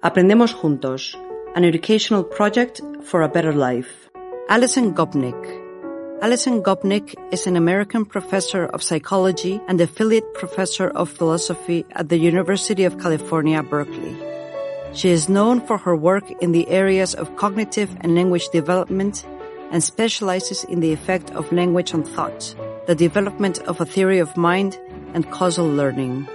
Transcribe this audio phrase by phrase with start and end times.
[0.00, 1.16] Aprendemos Juntos,
[1.56, 4.08] an educational project for a better life.
[4.48, 5.34] Alison Gopnik.
[6.22, 12.16] Alison Gopnik is an American professor of psychology and affiliate professor of philosophy at the
[12.16, 14.16] University of California, Berkeley.
[14.92, 19.26] She is known for her work in the areas of cognitive and language development
[19.72, 22.54] and specializes in the effect of language on thought,
[22.86, 24.78] the development of a theory of mind,
[25.12, 26.28] and causal learning.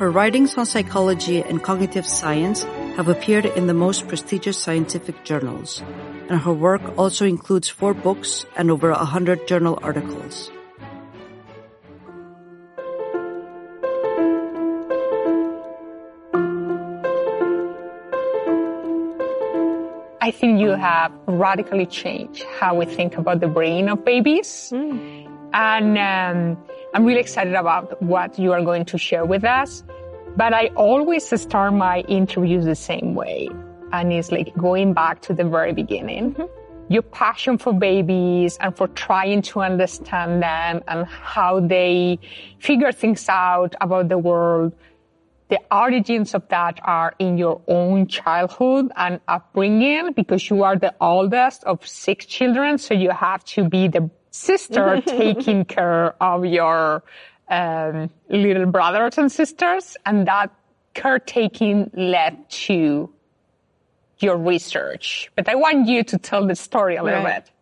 [0.00, 2.64] Her writings on psychology and cognitive science
[2.96, 5.82] have appeared in the most prestigious scientific journals,
[6.30, 10.50] and her work also includes four books and over a hundred journal articles.
[20.22, 24.72] I think you have radically changed how we think about the brain of babies.
[24.72, 25.28] Mm.
[25.52, 29.84] And um, I'm really excited about what you are going to share with us.
[30.36, 33.48] But I always start my interviews the same way.
[33.92, 36.34] And it's like going back to the very beginning.
[36.34, 36.92] Mm-hmm.
[36.92, 42.18] Your passion for babies and for trying to understand them and how they
[42.58, 44.72] figure things out about the world.
[45.48, 50.94] The origins of that are in your own childhood and upbringing because you are the
[51.00, 52.78] oldest of six children.
[52.78, 57.02] So you have to be the sister taking care of your
[57.48, 60.52] um, little brothers and sisters, and that
[60.94, 63.12] caretaking led to
[64.18, 65.30] your research.
[65.34, 67.44] But I want you to tell the story a little right.
[67.44, 67.52] bit.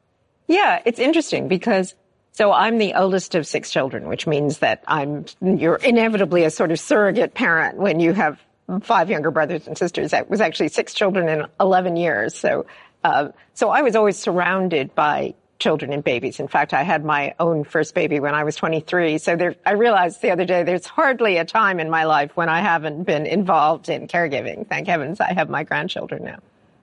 [0.48, 1.94] Yeah, it's interesting because
[2.32, 6.70] so I'm the oldest of six children, which means that I'm you're inevitably a sort
[6.70, 8.40] of surrogate parent when you have
[8.82, 10.12] five younger brothers and sisters.
[10.12, 12.34] That was actually six children in 11 years.
[12.36, 12.66] So,
[13.02, 16.38] uh, so I was always surrounded by children and babies.
[16.38, 19.18] In fact, I had my own first baby when I was 23.
[19.18, 22.48] So there, I realized the other day there's hardly a time in my life when
[22.48, 24.68] I haven't been involved in caregiving.
[24.68, 26.38] Thank heavens I have my grandchildren now.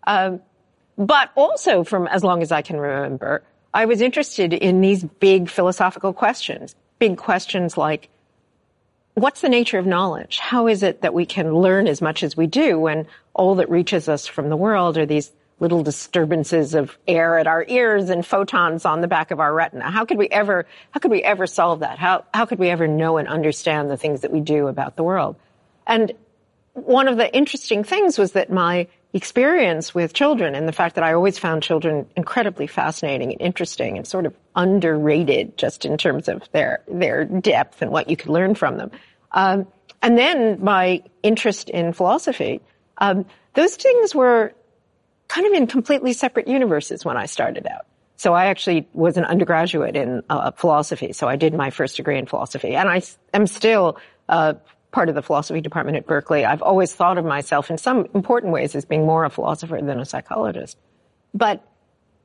[0.06, 0.42] Um,
[0.98, 3.44] but also from as long as I can remember,
[3.74, 8.10] I was interested in these big philosophical questions, big questions like,
[9.16, 10.40] what's the nature of knowledge?
[10.40, 13.70] How is it that we can learn as much as we do when all that
[13.70, 18.26] reaches us from the world are these little disturbances of air at our ears and
[18.26, 19.90] photons on the back of our retina.
[19.90, 21.98] How could we ever, how could we ever solve that?
[21.98, 25.04] How, how could we ever know and understand the things that we do about the
[25.04, 25.38] world?
[25.88, 26.12] And
[26.74, 31.04] one of the interesting things was that my experience with children and the fact that
[31.06, 36.28] I always found children incredibly fascinating and interesting and sort of underrated just in terms
[36.28, 38.92] of their, their depth and what you could learn from them.
[39.32, 39.68] Um,
[40.02, 42.60] and then my interest in philosophy,
[42.98, 44.54] um, those things were
[45.36, 47.86] kind of in completely separate universes when I started out.
[48.16, 51.12] So I actually was an undergraduate in uh, philosophy.
[51.12, 53.02] So I did my first degree in philosophy and I
[53.34, 53.98] am still,
[54.30, 54.54] uh,
[54.92, 56.46] part of the philosophy department at Berkeley.
[56.46, 60.00] I've always thought of myself in some important ways as being more a philosopher than
[60.00, 60.78] a psychologist.
[61.34, 61.68] But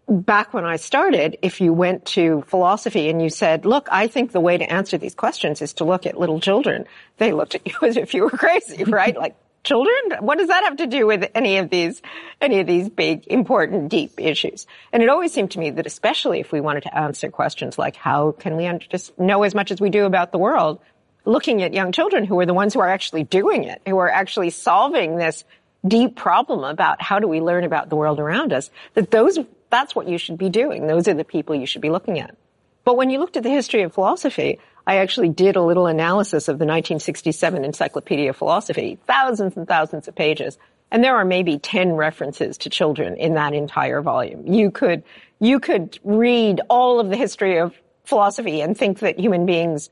[0.08, 4.30] back when I started, if you went to philosophy and you said, look, I think
[4.30, 6.84] the way to answer these questions is to look at little children,
[7.16, 9.16] they looked at you as if you were crazy, right?
[9.16, 9.94] like, children?
[10.20, 12.00] What does that have to do with any of these,
[12.40, 14.66] any of these big, important, deep issues?
[14.92, 17.96] And it always seemed to me that especially if we wanted to answer questions like
[17.96, 20.80] how can we just know as much as we do about the world,
[21.24, 24.08] looking at young children who are the ones who are actually doing it, who are
[24.08, 25.44] actually solving this
[25.86, 29.38] deep problem about how do we learn about the world around us, that those,
[29.70, 30.86] that's what you should be doing.
[30.86, 32.36] Those are the people you should be looking at.
[32.84, 34.58] But when you looked at the history of philosophy,
[34.90, 40.08] I actually did a little analysis of the 1967 Encyclopedia of Philosophy, thousands and thousands
[40.08, 40.58] of pages.
[40.90, 44.52] And there are maybe 10 references to children in that entire volume.
[44.52, 45.04] You could,
[45.38, 49.90] you could read all of the history of philosophy and think that human beings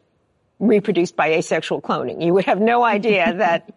[0.59, 2.21] reproduced by asexual cloning.
[2.21, 3.73] You would have no idea that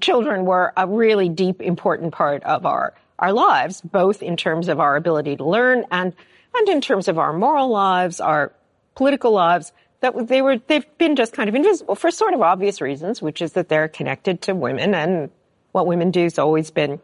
[0.00, 4.80] children were a really deep, important part of our, our lives, both in terms of
[4.80, 6.14] our ability to learn and,
[6.54, 8.54] and in terms of our moral lives, our
[8.94, 12.80] political lives, that they were, they've been just kind of invisible for sort of obvious
[12.80, 15.30] reasons, which is that they're connected to women and
[15.72, 17.00] what women do has always been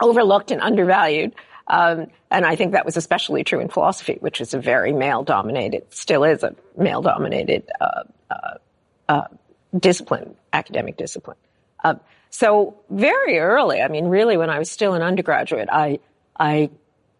[0.00, 1.34] overlooked and undervalued.
[1.66, 5.22] Um, and I think that was especially true in philosophy, which is a very male
[5.22, 8.54] dominated, still is a male dominated, uh, uh,
[9.08, 9.24] uh,
[9.78, 11.36] discipline, academic discipline.
[11.84, 11.94] Uh,
[12.30, 15.98] so very early, I mean, really when I was still an undergraduate, I,
[16.38, 16.70] I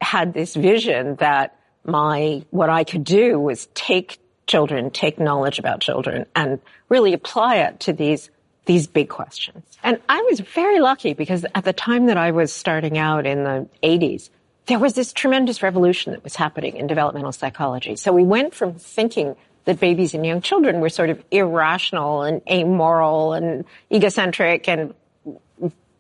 [0.01, 4.19] had this vision that my, what I could do was take
[4.51, 6.59] children, take knowledge about children and
[6.89, 8.31] really apply it to these
[8.67, 9.65] these big questions.
[9.83, 13.43] And I was very lucky because at the time that I was starting out in
[13.43, 14.29] the 80s,
[14.67, 17.97] there was this tremendous revolution that was happening in developmental psychology.
[17.97, 22.43] So we went from thinking that babies and young children were sort of irrational and
[22.49, 24.95] amoral and egocentric and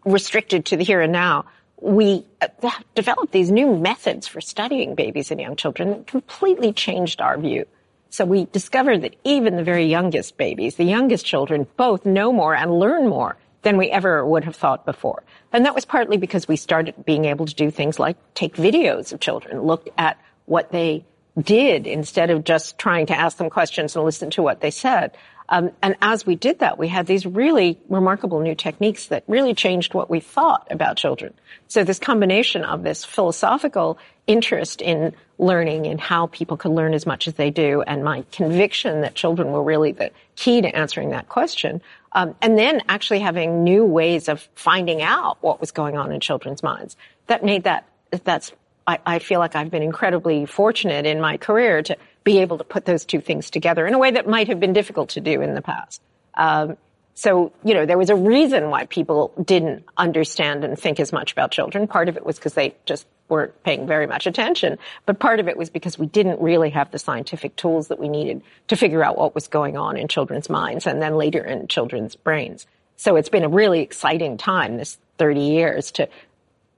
[0.05, 1.47] restricted to the here and now,
[1.81, 7.21] we uh, developed these new methods for studying babies and young children that completely changed
[7.21, 7.65] our view.
[8.11, 12.55] So we discovered that even the very youngest babies, the youngest children, both know more
[12.55, 15.23] and learn more than we ever would have thought before.
[15.53, 19.13] And that was partly because we started being able to do things like take videos
[19.13, 21.05] of children, look at what they
[21.41, 25.13] did instead of just trying to ask them questions and listen to what they said.
[25.51, 29.53] Um, and as we did that, we had these really remarkable new techniques that really
[29.53, 31.35] changed what we thought about children.
[31.67, 37.05] So this combination of this philosophical interest in learning and how people could learn as
[37.05, 41.11] much as they do, and my conviction that children were really the key to answering
[41.11, 41.83] that question,
[42.13, 46.21] um, and then actually having new ways of finding out what was going on in
[46.21, 46.97] children's minds,
[47.27, 47.87] that made that
[48.25, 48.53] that's
[48.87, 52.65] I, I feel like I've been incredibly fortunate in my career to be able to
[52.65, 55.41] put those two things together in a way that might have been difficult to do
[55.41, 56.03] in the past.
[56.35, 56.77] Um,
[57.15, 61.33] so, you know, there was a reason why people didn't understand and think as much
[61.33, 61.87] about children.
[61.87, 65.47] Part of it was because they just weren't paying very much attention, but part of
[65.47, 69.05] it was because we didn't really have the scientific tools that we needed to figure
[69.05, 72.67] out what was going on in children's minds and then later in children's brains.
[72.97, 76.09] So it's been a really exciting time, this 30 years, to,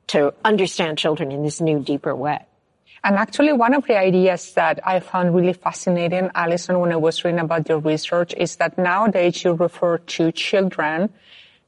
[0.08, 2.44] to understand children in this new, deeper way.
[3.04, 7.25] And actually, one of the ideas that I found really fascinating, Alison, when I was
[7.25, 11.10] reading about your research, is that nowadays you refer to children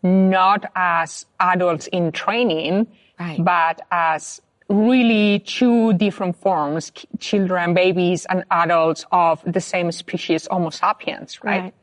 [0.04, 2.86] not as adults in training,
[3.18, 3.42] right.
[3.42, 10.70] but as really two different forms, children, babies, and adults of the same species, Homo
[10.70, 11.62] sapiens, right?
[11.62, 11.74] right?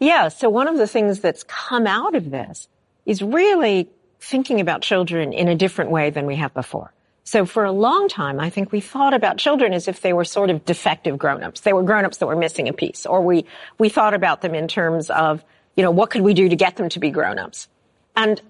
[0.00, 0.28] Yeah.
[0.28, 2.68] So one of the things that's come out of this
[3.06, 3.88] is really
[4.20, 6.92] thinking about children in a different way than we have before.
[7.28, 10.24] So for a long time, I think we thought about children as if they were
[10.24, 11.60] sort of defective grown-ups.
[11.60, 13.04] They were grown-ups that were missing a piece.
[13.04, 13.44] Or we,
[13.76, 15.44] we thought about them in terms of,
[15.76, 17.68] you know, what could we do to get them to be grown-ups?
[18.16, 18.40] And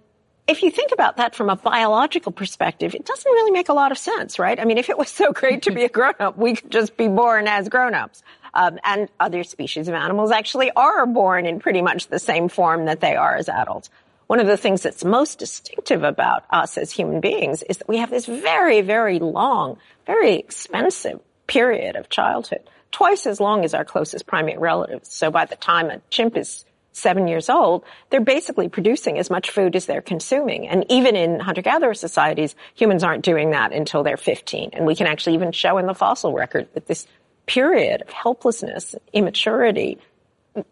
[0.46, 3.90] if you think about that from a biological perspective, it doesn't really make a lot
[3.90, 4.60] of sense, right?
[4.60, 7.08] I mean, if it was so great to be a grown-up, we could just be
[7.08, 8.22] born as grown-ups.
[8.54, 12.84] Um, and other species of animals actually are born in pretty much the same form
[12.84, 13.90] that they are as adults
[14.28, 17.96] one of the things that's most distinctive about us as human beings is that we
[17.96, 22.60] have this very, very long, very expensive period of childhood,
[22.92, 25.12] twice as long as our closest primate relatives.
[25.12, 29.50] So by the time a chimp is seven years old, they're basically producing as much
[29.50, 30.68] food as they're consuming.
[30.68, 34.70] And even in hunter-gatherer societies, humans aren't doing that until they're 15.
[34.74, 37.06] And we can actually even show in the fossil record that this
[37.46, 39.98] period of helplessness, immaturity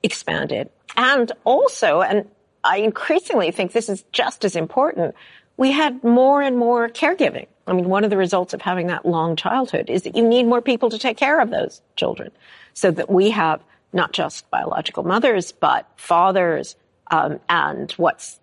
[0.02, 0.68] expanded.
[0.94, 2.28] And also, and
[2.66, 5.14] I increasingly think this is just as important.
[5.56, 7.46] We had more and more caregiving.
[7.66, 10.44] I mean, one of the results of having that long childhood is that you need
[10.44, 12.30] more people to take care of those children
[12.74, 16.76] so that we have not just biological mothers, but fathers,
[17.10, 18.40] um, and what's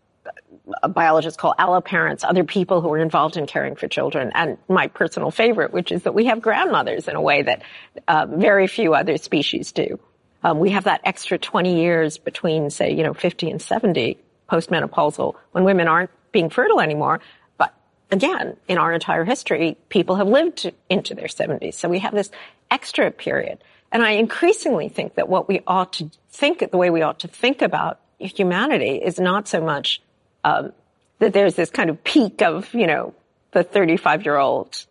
[0.89, 5.31] biologists call alloparents, other people who are involved in caring for children, and my personal
[5.31, 7.61] favorite, which is that we have grandmothers in a way that
[8.07, 9.99] uh, very few other species do.
[10.43, 14.17] Um, we have that extra 20 years between, say, you know, 50 and 70
[14.49, 17.21] postmenopausal when women aren't being fertile anymore.
[17.57, 17.73] But
[18.11, 21.75] again, in our entire history, people have lived into their 70s.
[21.75, 22.29] So we have this
[22.69, 23.63] extra period.
[23.91, 27.27] And I increasingly think that what we ought to think, the way we ought to
[27.27, 30.01] think about humanity is not so much
[30.43, 30.73] um,
[31.19, 33.13] that there's this kind of peak of, you know,
[33.51, 34.85] the 35 year old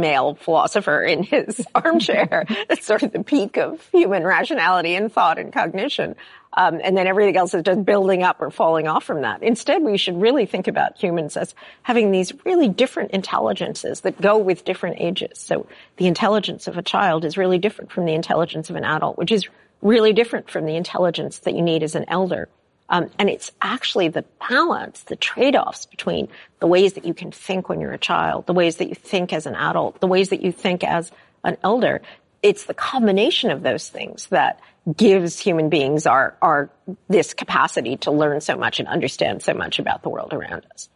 [0.00, 2.46] male philosopher in his armchair.
[2.68, 6.16] That's sort of the peak of human rationality and thought and cognition.
[6.54, 9.42] Um, and then everything else is just building up or falling off from that.
[9.42, 14.38] Instead, we should really think about humans as having these really different intelligences that go
[14.38, 15.38] with different ages.
[15.38, 15.66] So
[15.98, 19.30] the intelligence of a child is really different from the intelligence of an adult, which
[19.30, 19.46] is
[19.82, 22.48] really different from the intelligence that you need as an elder.
[22.90, 26.28] Um, and it's actually the balance, the trade-offs between
[26.58, 29.32] the ways that you can think when you're a child, the ways that you think
[29.32, 31.12] as an adult, the ways that you think as
[31.44, 32.00] an elder.
[32.42, 34.60] It's the combination of those things that
[34.96, 36.70] gives human beings our, our,
[37.08, 40.88] this capacity to learn so much and understand so much about the world around us.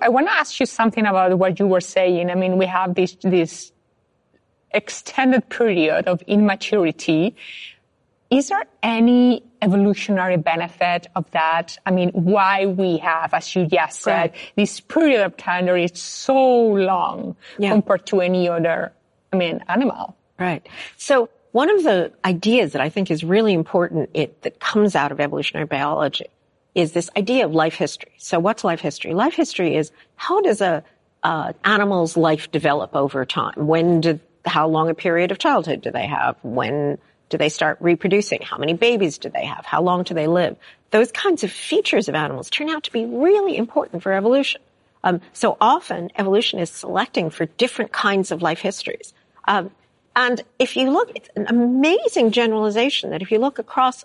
[0.00, 2.30] I want to ask you something about what you were saying.
[2.30, 3.72] I mean, we have this, this
[4.70, 7.36] extended period of immaturity.
[8.34, 11.78] Is there any evolutionary benefit of that?
[11.86, 14.34] I mean, why we have, as you just said, right.
[14.56, 17.70] this period of time that is so long yeah.
[17.70, 18.92] compared to any other,
[19.32, 20.16] I mean, animal.
[20.36, 20.66] Right.
[20.96, 25.12] So one of the ideas that I think is really important it, that comes out
[25.12, 26.26] of evolutionary biology
[26.74, 28.14] is this idea of life history.
[28.18, 29.14] So what's life history?
[29.14, 30.82] Life history is how does a
[31.22, 33.68] uh, animal's life develop over time?
[33.68, 36.36] When did how long a period of childhood do they have?
[36.42, 38.42] When Do they start reproducing?
[38.42, 39.64] How many babies do they have?
[39.64, 40.56] How long do they live?
[40.90, 44.60] Those kinds of features of animals turn out to be really important for evolution.
[45.02, 49.12] Um, so often evolution is selecting for different kinds of life histories.
[49.46, 49.70] Um,
[50.16, 54.04] and if you look, it's an amazing generalization that if you look across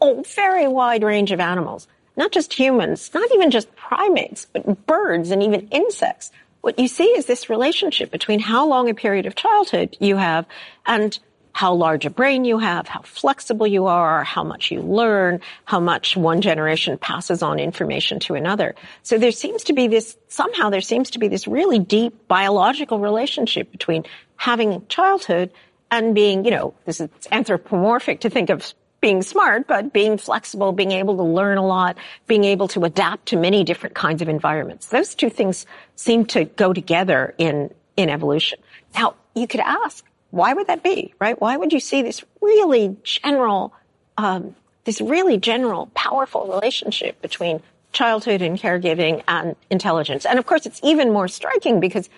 [0.00, 5.30] a very wide range of animals, not just humans, not even just primates, but birds
[5.30, 6.30] and even insects,
[6.60, 10.46] what you see is this relationship between how long a period of childhood you have
[10.86, 11.18] and
[11.52, 15.78] how large a brain you have, how flexible you are, how much you learn, how
[15.78, 18.74] much one generation passes on information to another.
[19.02, 22.98] So there seems to be this, somehow there seems to be this really deep biological
[22.98, 24.04] relationship between
[24.36, 25.52] having childhood
[25.90, 30.72] and being, you know, this is anthropomorphic to think of being smart, but being flexible,
[30.72, 34.28] being able to learn a lot, being able to adapt to many different kinds of
[34.28, 34.86] environments.
[34.86, 35.66] Those two things
[35.96, 38.60] seem to go together in, in evolution.
[38.94, 41.38] Now, you could ask, why would that be, right?
[41.38, 43.74] Why would you see this really general,
[44.16, 47.62] um, this really general, powerful relationship between
[47.92, 50.24] childhood and caregiving and intelligence?
[50.24, 52.08] And of course, it's even more striking because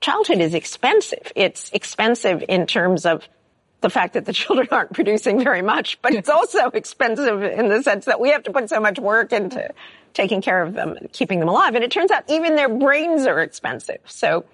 [0.00, 1.30] childhood is expensive.
[1.36, 3.28] It's expensive in terms of
[3.80, 7.80] the fact that the children aren't producing very much, but it's also expensive in the
[7.84, 9.72] sense that we have to put so much work into
[10.14, 11.76] taking care of them and keeping them alive.
[11.76, 14.00] And it turns out even their brains are expensive.
[14.06, 14.46] So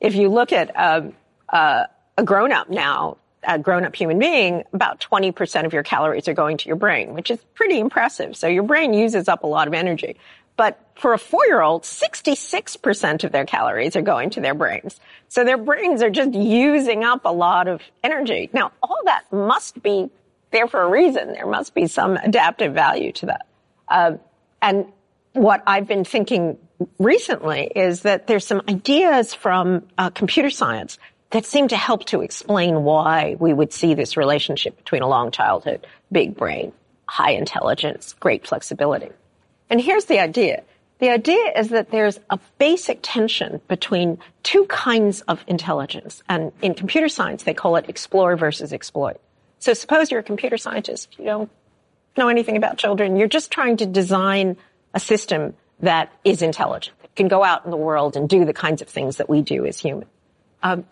[0.00, 1.14] if you look at um,
[1.48, 1.84] uh,
[2.16, 6.34] a grown up now, a grown up human being, about 20% of your calories are
[6.34, 8.36] going to your brain, which is pretty impressive.
[8.36, 10.16] So your brain uses up a lot of energy.
[10.56, 14.98] But for a four-year-old, 66% of their calories are going to their brains.
[15.28, 18.48] So their brains are just using up a lot of energy.
[18.52, 20.10] Now, all that must be
[20.52, 21.34] there for a reason.
[21.34, 23.46] There must be some adaptive value to that.
[23.88, 24.12] Uh,
[24.62, 24.86] and
[25.34, 26.56] what I've been thinking
[26.98, 30.98] recently is that there's some ideas from uh, computer science
[31.30, 35.30] that seem to help to explain why we would see this relationship between a long
[35.30, 36.72] childhood, big brain,
[37.06, 39.10] high intelligence, great flexibility.
[39.68, 40.62] And here's the idea.
[40.98, 46.22] The idea is that there's a basic tension between two kinds of intelligence.
[46.28, 49.20] And in computer science, they call it explore versus exploit.
[49.58, 51.18] So suppose you're a computer scientist.
[51.18, 51.50] You don't
[52.16, 53.16] know anything about children.
[53.16, 54.56] You're just trying to design
[54.94, 58.54] a system that is intelligent, that can go out in the world and do the
[58.54, 60.10] kinds of things that we do as humans.
[60.62, 60.86] Um,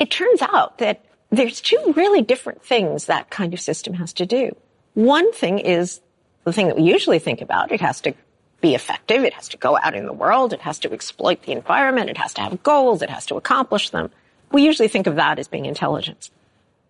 [0.00, 4.26] it turns out that there's two really different things that kind of system has to
[4.26, 4.56] do.
[4.94, 6.00] One thing is
[6.44, 7.70] the thing that we usually think about.
[7.70, 8.14] It has to
[8.60, 9.22] be effective.
[9.22, 10.52] It has to go out in the world.
[10.52, 12.10] It has to exploit the environment.
[12.10, 13.02] It has to have goals.
[13.02, 14.10] It has to accomplish them.
[14.50, 16.30] We usually think of that as being intelligence.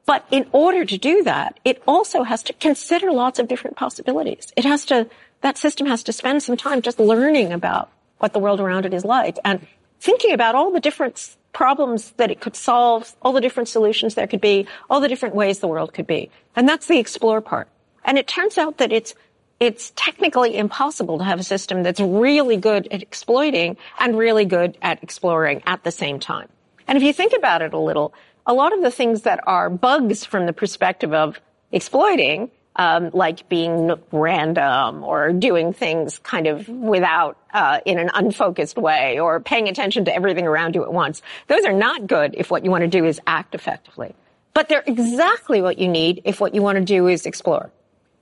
[0.07, 4.53] But in order to do that, it also has to consider lots of different possibilities.
[4.57, 5.09] It has to,
[5.43, 8.95] that system has to spend some time just learning about what the world around it
[8.95, 9.67] is like and
[10.01, 14.27] thinking about all the different problems that it could solve, all the different solutions there
[14.27, 16.31] could be, all the different ways the world could be.
[16.57, 17.69] And that's the explore part.
[18.05, 19.15] And it turns out that it's
[19.59, 24.79] it's technically impossible to have a system that's really good at exploiting and really good
[24.81, 26.49] at exploring at the same time.
[26.89, 28.15] And if you think about it a little,
[28.47, 31.39] a lot of the things that are bugs from the perspective of
[31.73, 38.77] exploiting, um, like being random or doing things kind of without uh, in an unfocused
[38.77, 42.51] way or paying attention to everything around you at once, those are not good if
[42.51, 44.15] what you want to do is act effectively.
[44.55, 47.71] But they're exactly what you need if what you want to do is explore.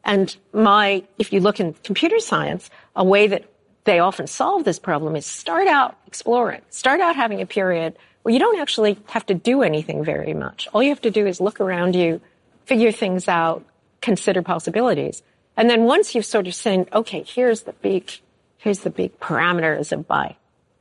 [0.04, 3.44] And my, if you look in computer science, a way that
[3.84, 8.32] they often solve this problem is start out exploring, start out having a period where
[8.32, 10.68] you don't actually have to do anything very much.
[10.72, 12.20] All you have to do is look around you,
[12.66, 13.64] figure things out,
[14.00, 15.22] consider possibilities.
[15.56, 18.10] And then once you've sort of said, okay, here's the big,
[18.58, 20.36] here's the big parameters of my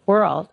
[0.06, 0.50] world,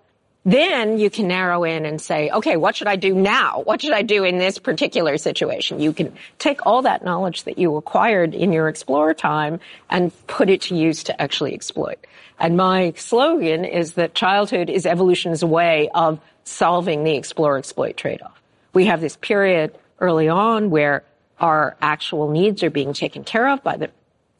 [0.46, 3.62] then you can narrow in and say, okay, what should I do now?
[3.62, 5.80] What should I do in this particular situation?
[5.80, 10.50] You can take all that knowledge that you acquired in your explorer time and put
[10.50, 11.98] it to use to actually exploit.
[12.38, 18.38] And my slogan is that childhood is evolution's way of solving the explore exploit trade-off.
[18.74, 21.04] We have this period early on where
[21.44, 23.90] our actual needs are being taken care of by the,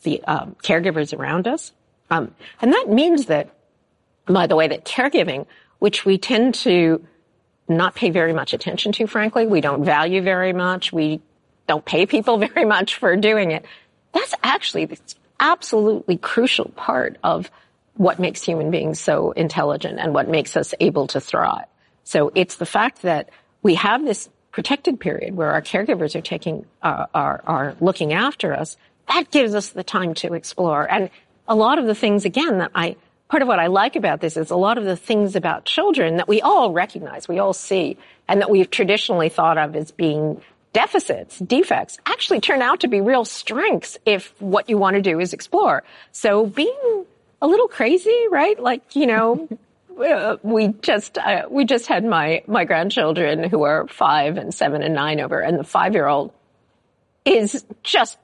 [0.04, 1.70] the um, caregivers around us.
[2.11, 3.50] Um, and that means that,
[4.25, 5.44] by the way, that caregiving
[5.80, 7.04] which we tend to
[7.68, 9.46] not pay very much attention to, frankly.
[9.46, 10.94] We don't value very much.
[10.94, 11.20] We
[11.66, 13.66] don't pay people very much for doing it.
[14.12, 14.99] That's actually the
[15.38, 17.50] absolutely crucial part of
[17.99, 21.66] what makes human beings so intelligent and what makes us able to thrive.
[22.04, 23.28] So it's the fact that
[23.62, 28.54] we have this protected period where our caregivers are taking, uh, are, are looking after
[28.54, 28.76] us.
[29.08, 30.88] That gives us the time to explore.
[30.88, 31.11] And
[31.49, 32.94] a lot of the things, again, that I
[33.28, 36.18] part of what I like about this is a lot of the things about children
[36.18, 37.96] that we all recognize, we all see,
[38.28, 40.40] and that we've traditionally thought of as being
[40.73, 45.18] deficits, defects, actually turn out to be real strengths if what you want to do
[45.18, 45.82] is explore.
[46.12, 47.06] So being
[47.42, 48.61] a little crazy, right?
[48.61, 49.49] Like, you know,
[50.42, 54.94] we just uh, we just had my my grandchildren who are five and seven and
[54.94, 56.32] nine over, and the five year old
[57.24, 58.18] is just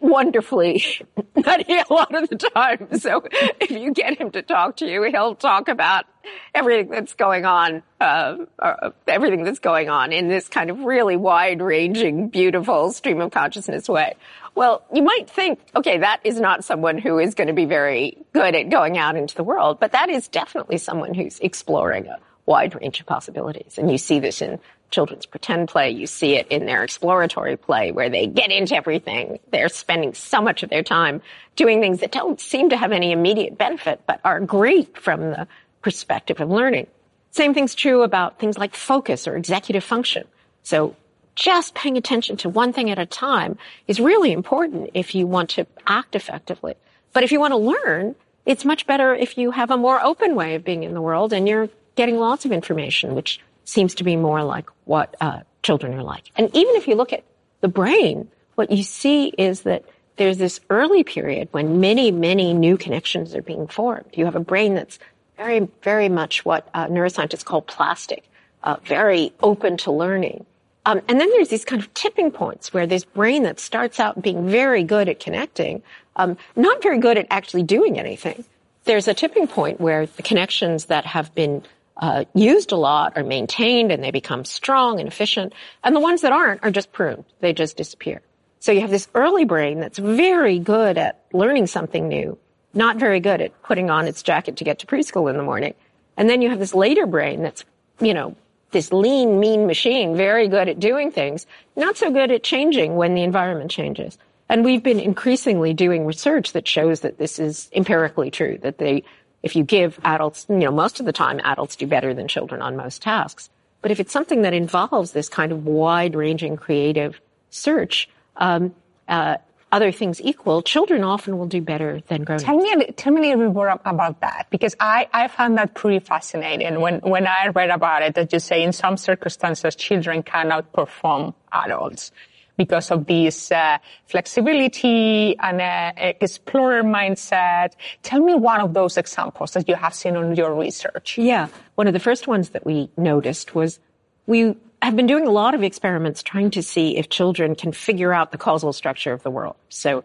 [0.00, 0.82] wonderfully
[1.36, 2.88] nutty a lot of the time.
[2.98, 3.22] So
[3.60, 6.04] if you get him to talk to you, he'll talk about
[6.52, 11.16] everything that's going on, uh, uh, everything that's going on in this kind of really
[11.16, 14.16] wide ranging, beautiful stream of consciousness way.
[14.58, 18.18] Well, you might think, okay, that is not someone who is going to be very
[18.32, 22.18] good at going out into the world, but that is definitely someone who's exploring a
[22.44, 23.78] wide range of possibilities.
[23.78, 24.58] And you see this in
[24.90, 25.92] children's pretend play.
[25.92, 29.38] You see it in their exploratory play where they get into everything.
[29.52, 31.22] They're spending so much of their time
[31.54, 35.46] doing things that don't seem to have any immediate benefit, but are great from the
[35.82, 36.88] perspective of learning.
[37.30, 40.26] Same thing's true about things like focus or executive function.
[40.64, 40.96] So
[41.38, 45.50] just paying attention to one thing at a time is really important if you want
[45.50, 46.74] to act effectively.
[47.12, 50.34] But if you want to learn, it's much better if you have a more open
[50.34, 54.04] way of being in the world and you're getting lots of information, which seems to
[54.04, 56.24] be more like what uh, children are like.
[56.34, 57.22] And even if you look at
[57.60, 59.84] the brain, what you see is that
[60.16, 64.10] there's this early period when many, many new connections are being formed.
[64.14, 64.98] You have a brain that's
[65.36, 68.28] very, very much what uh, neuroscientists call plastic,
[68.64, 70.44] uh, very open to learning.
[70.88, 74.22] Um, and then there's these kind of tipping points where this brain that starts out
[74.22, 75.82] being very good at connecting,
[76.16, 78.42] um, not very good at actually doing anything.
[78.84, 81.62] There's a tipping point where the connections that have been
[81.98, 85.52] uh, used a lot are maintained and they become strong and efficient.
[85.84, 87.26] And the ones that aren't are just pruned.
[87.40, 88.22] They just disappear.
[88.58, 92.38] So you have this early brain that's very good at learning something new,
[92.72, 95.74] not very good at putting on its jacket to get to preschool in the morning.
[96.16, 97.66] And then you have this later brain that's,
[98.00, 98.36] you know,
[98.70, 101.46] this lean, mean machine, very good at doing things,
[101.76, 104.18] not so good at changing when the environment changes.
[104.48, 109.04] And we've been increasingly doing research that shows that this is empirically true, that they
[109.42, 112.60] if you give adults, you know, most of the time adults do better than children
[112.60, 113.50] on most tasks.
[113.82, 118.74] But if it's something that involves this kind of wide ranging creative search, um,
[119.06, 119.36] uh,
[119.70, 122.44] other things equal, children often will do better than grown-ups.
[122.44, 125.74] Tell me, tell me a little bit more about that because I, I found that
[125.74, 130.22] pretty fascinating when, when I read about it that you say in some circumstances children
[130.22, 132.12] cannot perform adults
[132.56, 137.74] because of this uh, flexibility and uh, explorer mindset.
[138.02, 141.18] Tell me one of those examples that you have seen on your research.
[141.18, 141.48] Yeah.
[141.76, 143.78] One of the first ones that we noticed was
[144.26, 148.12] we have been doing a lot of experiments trying to see if children can figure
[148.12, 149.56] out the causal structure of the world.
[149.68, 150.04] So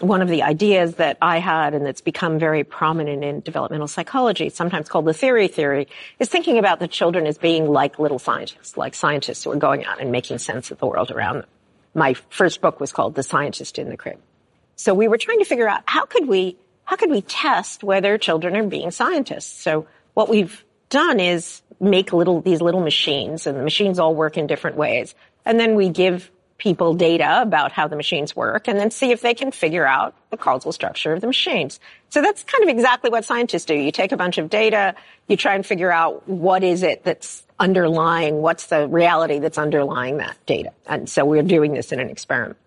[0.00, 4.48] one of the ideas that I had and that's become very prominent in developmental psychology,
[4.50, 8.76] sometimes called the theory theory, is thinking about the children as being like little scientists,
[8.76, 11.46] like scientists who are going out and making sense of the world around them
[11.96, 14.18] my first book was called The Scientist in the Crib.
[14.76, 18.18] So we were trying to figure out how could we, how could we test whether
[18.18, 19.62] children are being scientists?
[19.62, 24.36] So what we've done is make little, these little machines and the machines all work
[24.36, 25.14] in different ways.
[25.44, 29.20] And then we give people data about how the machines work and then see if
[29.20, 31.78] they can figure out the causal structure of the machines.
[32.08, 33.74] So that's kind of exactly what scientists do.
[33.74, 34.94] You take a bunch of data,
[35.28, 40.18] you try and figure out what is it that's underlying, what's the reality that's underlying
[40.18, 40.72] that data.
[40.86, 42.58] And so we're doing this in an experiment.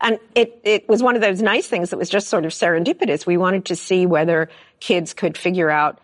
[0.00, 3.24] And it, it was one of those nice things that was just sort of serendipitous.
[3.24, 6.00] We wanted to see whether kids could figure out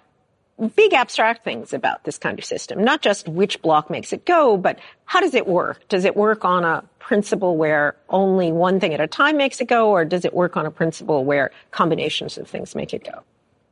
[0.67, 4.57] big abstract things about this kind of system, not just which block makes it go,
[4.57, 5.87] but how does it work?
[5.89, 9.69] Does it work on a principle where only one thing at a time makes it
[9.69, 13.23] go, or does it work on a principle where combinations of things make it go?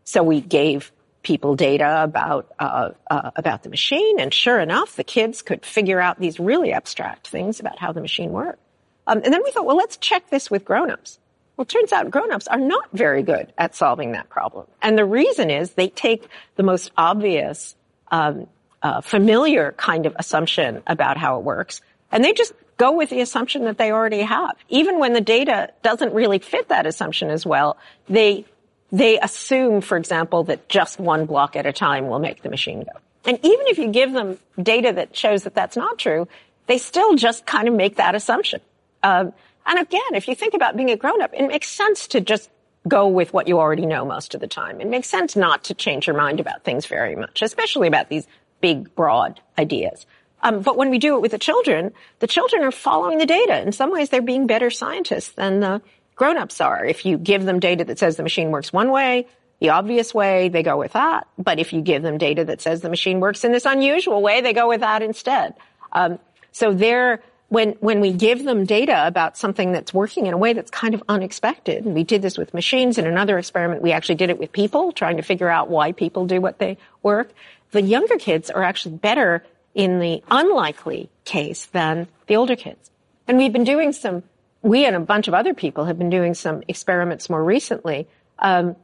[0.05, 5.05] So we gave people data about uh, uh, about the machine, and sure enough, the
[5.05, 8.61] kids could figure out these really abstract things about how the machine worked.
[9.09, 11.19] Um, and then we thought, well, let's check this with grown-ups.
[11.57, 15.05] Well, it turns out grown-ups are not very good at solving that problem, and the
[15.05, 17.75] reason is they take the most obvious,
[18.11, 18.47] um,
[18.83, 21.81] uh, familiar kind of assumption about how it works,
[22.13, 24.57] and they just go with the assumption that they already have.
[24.69, 28.45] Even when the data doesn't really fit that assumption as well, they
[28.93, 32.85] they assume, for example, that just one block at a time will make the machine
[32.85, 33.01] go.
[33.25, 36.29] And even if you give them data that shows that that's not true,
[36.67, 38.61] they still just kind of make that assumption.
[39.03, 39.33] Um,
[39.67, 42.51] and again, if you think about being a grown up, it makes sense to just
[42.87, 44.81] go with what you already know most of the time.
[44.81, 48.27] It makes sense not to change your mind about things very much, especially about these
[48.61, 50.07] big, broad ideas.
[50.43, 53.61] Um, but when we do it with the children, the children are following the data.
[53.61, 55.83] In some ways, they're being better scientists than the
[56.15, 56.85] grown-ups are.
[56.85, 59.27] If you give them data that says the machine works one way,
[59.59, 61.27] the obvious way, they go with that.
[61.39, 64.43] But if you give them data that says the machine works in this unusual way,
[64.43, 65.55] they go with that instead.
[65.93, 66.19] Um,
[66.53, 70.53] so they're when, when we give them data about something that's working in a way
[70.53, 74.17] that's kind of unexpected, and we did this with machines in another experiment, we actually
[74.17, 77.31] did it with people, trying to figure out why people do what they work.
[77.71, 82.91] The younger kids are actually better in the unlikely case than the older kids.
[83.29, 84.25] And we've been doing some,
[84.63, 88.09] we and a bunch of other people have been doing some experiments more recently,
[88.41, 88.75] um,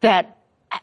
[0.00, 0.38] that,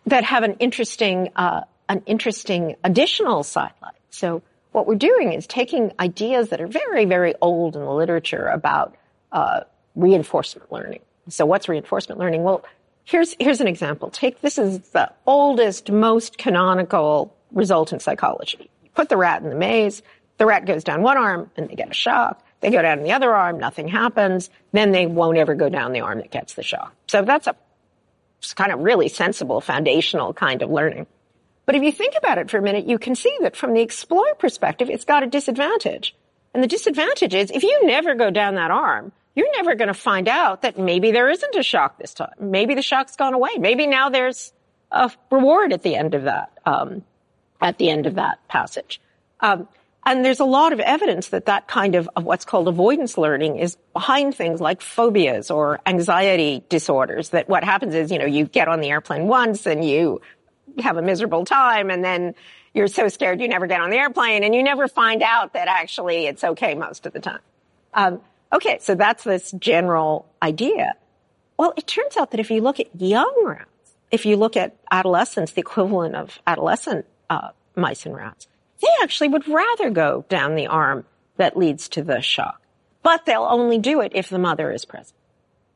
[0.05, 3.95] that have an interesting, uh, an interesting additional sidelight.
[4.11, 8.47] So what we're doing is taking ideas that are very, very old in the literature
[8.47, 8.95] about
[9.31, 9.61] uh,
[9.95, 11.01] reinforcement learning.
[11.29, 12.43] So what's reinforcement learning?
[12.43, 12.63] Well,
[13.03, 14.09] here's here's an example.
[14.09, 18.69] Take this is the oldest, most canonical result in psychology.
[18.83, 20.01] You put the rat in the maze.
[20.37, 22.43] The rat goes down one arm and they get a shock.
[22.61, 24.49] They go down the other arm, nothing happens.
[24.71, 26.95] Then they won't ever go down the arm that gets the shock.
[27.07, 27.55] So that's a
[28.55, 31.07] kind of really sensible foundational kind of learning.
[31.71, 33.79] But if you think about it for a minute, you can see that from the
[33.79, 36.13] explorer perspective, it's got a disadvantage.
[36.53, 39.93] And the disadvantage is if you never go down that arm, you're never going to
[39.93, 42.33] find out that maybe there isn't a shock this time.
[42.41, 43.51] Maybe the shock's gone away.
[43.57, 44.51] Maybe now there's
[44.91, 47.05] a reward at the end of that, um,
[47.61, 48.99] at the end of that passage.
[49.39, 49.69] Um,
[50.05, 53.59] and there's a lot of evidence that that kind of, of what's called avoidance learning
[53.59, 57.29] is behind things like phobias or anxiety disorders.
[57.29, 60.19] That what happens is, you know, you get on the airplane once and you
[60.79, 62.35] have a miserable time and then
[62.73, 65.67] you're so scared you never get on the airplane and you never find out that
[65.67, 67.39] actually it's okay most of the time.
[67.93, 68.21] Um,
[68.53, 70.95] okay, so that's this general idea.
[71.57, 73.67] Well, it turns out that if you look at young rats,
[74.09, 78.47] if you look at adolescents, the equivalent of adolescent uh, mice and rats,
[78.81, 81.05] they actually would rather go down the arm
[81.37, 82.61] that leads to the shock.
[83.03, 85.15] But they'll only do it if the mother is present.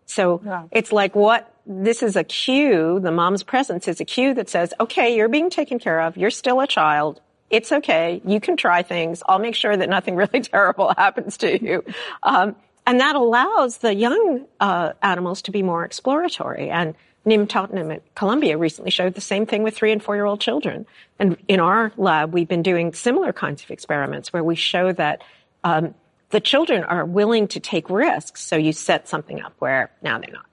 [0.05, 0.63] So yeah.
[0.71, 4.73] it's like what this is a cue, the mom's presence is a cue that says,
[4.79, 6.17] okay, you're being taken care of.
[6.17, 7.21] You're still a child.
[7.49, 8.21] It's okay.
[8.25, 9.23] You can try things.
[9.27, 11.83] I'll make sure that nothing really terrible happens to you.
[12.23, 12.55] Um,
[12.87, 16.69] and that allows the young uh, animals to be more exploratory.
[16.69, 16.93] And
[17.25, 20.39] Nim Tottenham at Columbia recently showed the same thing with three and four year old
[20.39, 20.85] children.
[21.17, 25.23] And in our lab, we've been doing similar kinds of experiments where we show that
[25.63, 25.95] um,
[26.29, 28.43] the children are willing to take risks.
[28.43, 30.45] So you set something up where now they're not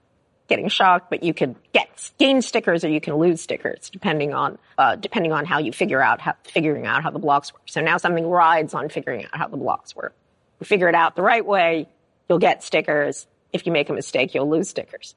[0.47, 4.57] getting shocked, but you can get gain stickers or you can lose stickers depending on
[4.77, 7.63] uh, depending on how you figure out how, figuring out how the blocks work.
[7.65, 10.15] So now something rides on figuring out how the blocks work.
[10.59, 11.87] You figure it out the right way,
[12.27, 13.27] you'll get stickers.
[13.51, 15.15] If you make a mistake, you'll lose stickers.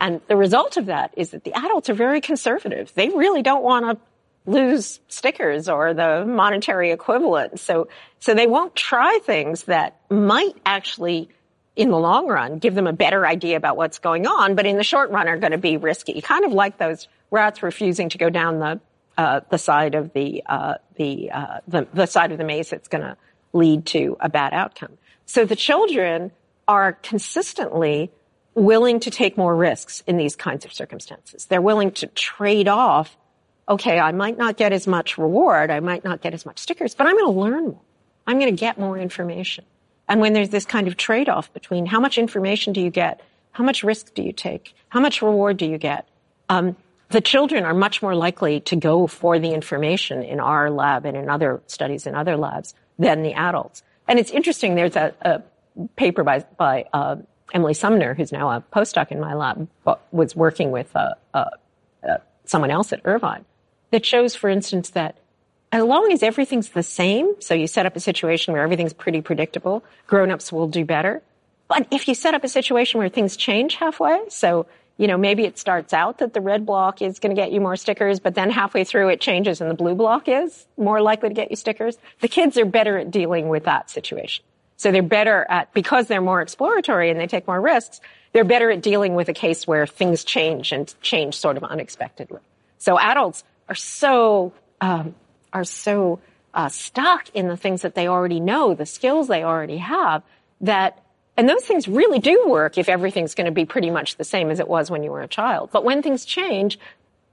[0.00, 2.92] And the result of that is that the adults are very conservative.
[2.94, 7.60] They really don't want to lose stickers or the monetary equivalent.
[7.60, 11.28] So, so they won't try things that might actually
[11.76, 14.76] in the long run give them a better idea about what's going on, but in
[14.76, 16.20] the short run are going to be risky.
[16.20, 18.80] Kind of like those rats refusing to go down the
[19.16, 22.88] uh, the side of the uh, the, uh, the the side of the maze that's
[22.88, 23.16] going to
[23.52, 24.98] lead to a bad outcome.
[25.26, 26.32] So the children
[26.66, 28.10] are consistently
[28.54, 31.46] willing to take more risks in these kinds of circumstances.
[31.46, 33.16] They're willing to trade off.
[33.68, 35.70] Okay, I might not get as much reward.
[35.70, 37.80] I might not get as much stickers, but I'm going to learn more.
[38.26, 39.64] I'm going to get more information.
[40.08, 43.20] And when there's this kind of trade-off between how much information do you get,
[43.52, 46.08] how much risk do you take, how much reward do you get,
[46.48, 46.76] um,
[47.10, 51.16] the children are much more likely to go for the information in our lab and
[51.16, 53.82] in other studies in other labs than the adults.
[54.08, 54.74] And it's interesting.
[54.74, 55.42] There's a, a
[55.96, 57.16] paper by, by uh,
[57.52, 59.68] Emily Sumner, who's now a postdoc in my lab,
[60.12, 61.44] was working with uh, uh,
[62.02, 63.44] uh, someone else at Irvine,
[63.90, 65.18] that shows, for instance, that
[65.74, 69.20] as long as everything's the same, so you set up a situation where everything's pretty
[69.20, 71.20] predictable, grown-ups will do better.
[71.66, 74.66] But if you set up a situation where things change halfway, so,
[74.98, 77.60] you know, maybe it starts out that the red block is going to get you
[77.60, 81.30] more stickers, but then halfway through it changes and the blue block is more likely
[81.30, 81.98] to get you stickers.
[82.20, 84.44] The kids are better at dealing with that situation.
[84.76, 88.00] So they're better at, because they're more exploratory and they take more risks,
[88.32, 92.40] they're better at dealing with a case where things change and change sort of unexpectedly.
[92.78, 95.16] So adults are so um,
[95.54, 96.20] are so
[96.52, 100.22] uh, stuck in the things that they already know, the skills they already have,
[100.60, 101.00] that
[101.36, 104.50] and those things really do work if everything's going to be pretty much the same
[104.50, 105.70] as it was when you were a child.
[105.72, 106.78] But when things change,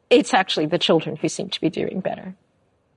[0.10, 2.34] it's actually the children who seem to be doing better.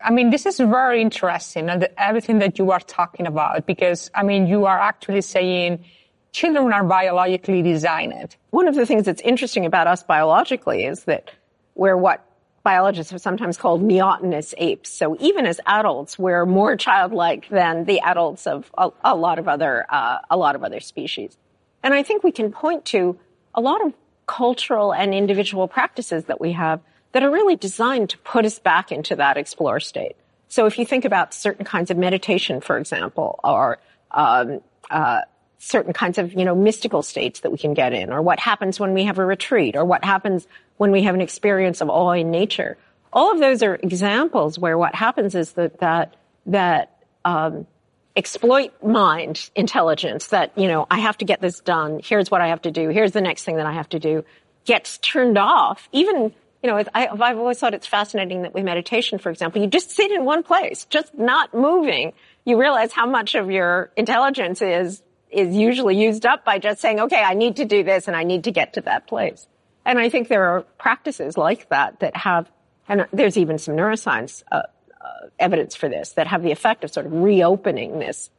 [0.01, 4.23] I mean, this is very interesting, and everything that you are talking about, because I
[4.23, 5.85] mean, you are actually saying
[6.33, 8.37] children are biologically designed.
[8.51, 11.31] One of the things that's interesting about us biologically is that
[11.75, 12.27] we're what
[12.65, 14.91] biologists have sometimes called neotenous apes.
[14.91, 19.47] So even as adults, we're more childlike than the adults of a, a lot of
[19.47, 21.37] other uh, a lot of other species.
[21.85, 23.17] And I think we can point to
[23.55, 23.93] a lot of
[24.27, 26.81] cultural and individual practices that we have
[27.13, 30.17] that are really designed to put us back into that explore state.
[30.49, 33.79] So if you think about certain kinds of meditation, for example, or
[34.11, 35.21] um, uh,
[35.65, 38.79] certain kinds of, you know, mystical states that we can get in, or what happens
[38.79, 40.47] when we have a retreat, or what happens
[40.77, 42.77] when we have an experience of awe in nature.
[43.13, 46.15] All of those are examples where what happens is that that
[46.47, 47.67] that um,
[48.15, 50.29] exploit mind intelligence.
[50.29, 52.01] That you know, I have to get this done.
[52.05, 52.91] Here's what I have to do.
[52.91, 54.25] Here's the next thing that I have to do.
[54.65, 55.89] Gets turned off.
[55.93, 59.69] Even you know, I, I've always thought it's fascinating that with meditation, for example, you
[59.69, 62.15] just sit in one place, just not moving.
[62.47, 65.03] You realize how much of your intelligence is
[65.35, 68.23] is usually used up by just saying, okay, I need to do this and I
[68.23, 69.47] need to get to that place.
[69.85, 72.51] And I think there are practices like that that have,
[72.89, 74.63] and there's even some neuroscience uh,
[75.01, 78.31] uh, evidence for this that have the effect of sort of reopening this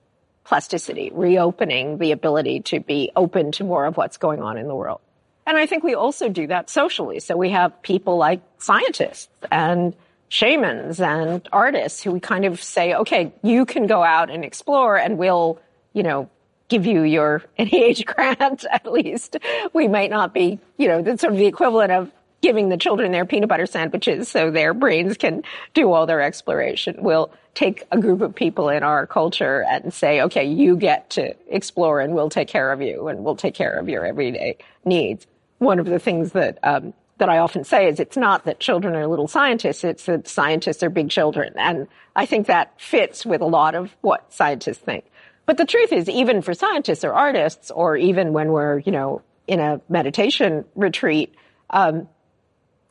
[0.44, 4.76] plasticity, reopening the ability to be open to more of what's going on in the
[4.76, 5.02] world.
[5.48, 7.20] And I think we also do that socially.
[7.20, 9.96] So we have people like scientists and
[10.30, 14.98] shamans and artists who we kind of say, okay, you can go out and explore
[14.98, 15.60] and we'll,
[15.94, 16.30] you know,
[16.68, 19.38] give you your NIH grant at least.
[19.74, 23.12] We might not be, you know, that's sort of the equivalent of giving the children
[23.12, 26.96] their peanut butter sandwiches so their brains can do all their exploration.
[27.00, 31.34] We'll take a group of people in our culture and say, okay, you get to
[31.48, 35.26] explore and we'll take care of you and we'll take care of your everyday needs.
[35.58, 38.94] One of the things that, um, that I often say is it's not that children
[38.94, 41.54] are little scientists, it's that scientists are big children.
[41.56, 45.06] And I think that fits with a lot of what scientists think.
[45.46, 49.22] But the truth is, even for scientists or artists, or even when we're, you know,
[49.48, 51.36] in a meditation retreat,
[51.70, 52.08] um,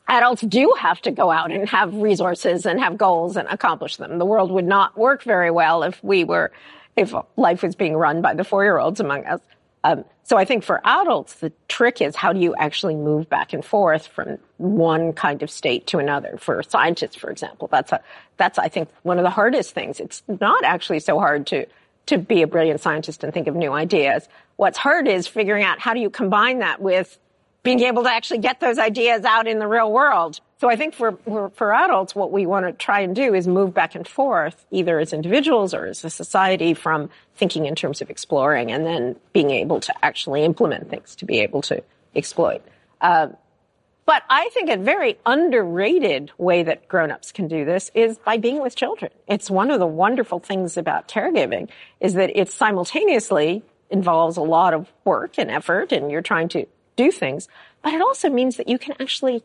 [0.07, 4.17] adults do have to go out and have resources and have goals and accomplish them.
[4.19, 6.51] The world would not work very well if we were,
[6.95, 9.41] if life was being run by the four-year-olds among us.
[9.83, 13.53] Um, so I think for adults, the trick is how do you actually move back
[13.53, 16.37] and forth from one kind of state to another?
[16.39, 18.01] For scientists, for example, that's a,
[18.37, 19.99] that's I think one of the hardest things.
[19.99, 21.67] It's not actually so hard to
[22.07, 24.27] to be a brilliant scientist and think of new ideas.
[24.55, 27.17] What's hard is figuring out how do you combine that with
[27.65, 30.39] being able to actually get those ideas out in the real world.
[30.59, 31.17] So I think for,
[31.55, 34.99] for, adults, what we want to try and do is move back and forth, either
[34.99, 39.49] as individuals or as a society from thinking in terms of exploring and then being
[39.49, 41.83] able to actually implement things to be able to
[42.15, 42.61] exploit.
[43.01, 43.29] Uh,
[44.05, 48.61] but I think a very underrated way that grown-ups can do this is by being
[48.61, 49.11] with children.
[49.27, 54.73] It's one of the wonderful things about caregiving is that it simultaneously involves a lot
[54.73, 56.65] of work and effort and you're trying to
[56.95, 57.47] do things,
[57.81, 59.43] but it also means that you can actually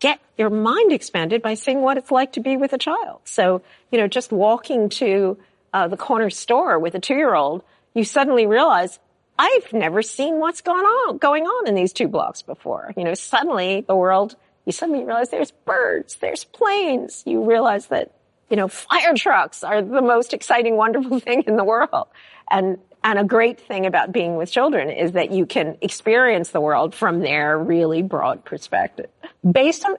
[0.00, 3.20] get your mind expanded by seeing what it's like to be with a child.
[3.24, 5.36] So, you know, just walking to
[5.72, 7.62] uh, the corner store with a two-year-old,
[7.94, 8.98] you suddenly realize,
[9.38, 12.92] I've never seen what's going on, going on in these two blocks before.
[12.96, 17.22] You know, suddenly the world, you suddenly realize there's birds, there's planes.
[17.24, 18.12] You realize that,
[18.50, 22.08] you know, fire trucks are the most exciting, wonderful thing in the world.
[22.50, 26.60] And, and a great thing about being with children is that you can experience the
[26.60, 29.08] world from their really broad perspective.
[29.48, 29.96] Based on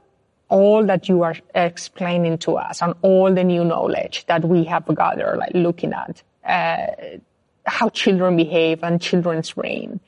[0.49, 4.85] all that you are explaining to us, on all the new knowledge that we have
[4.95, 7.19] gathered, like looking at, uh,
[7.65, 9.99] how children behave and children's brain.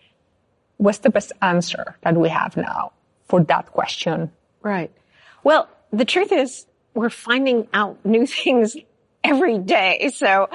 [0.77, 2.93] What's the best answer that we have now
[3.25, 4.31] for that question?
[4.61, 4.91] Right.
[5.43, 8.75] Well, the truth is we're finding out new things
[9.23, 10.11] every day.
[10.15, 10.49] So,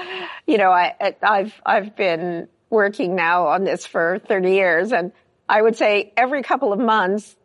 [0.45, 5.11] you know, I, I've, I've been working now on this for 30 years and
[5.47, 7.35] I would say every couple of months,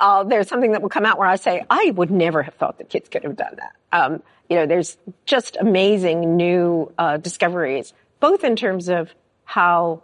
[0.00, 2.78] uh, there's something that will come out where I say, I would never have thought
[2.78, 3.76] that kids could have done that.
[3.92, 10.02] Um, you know, there's just amazing new uh, discoveries both in terms of how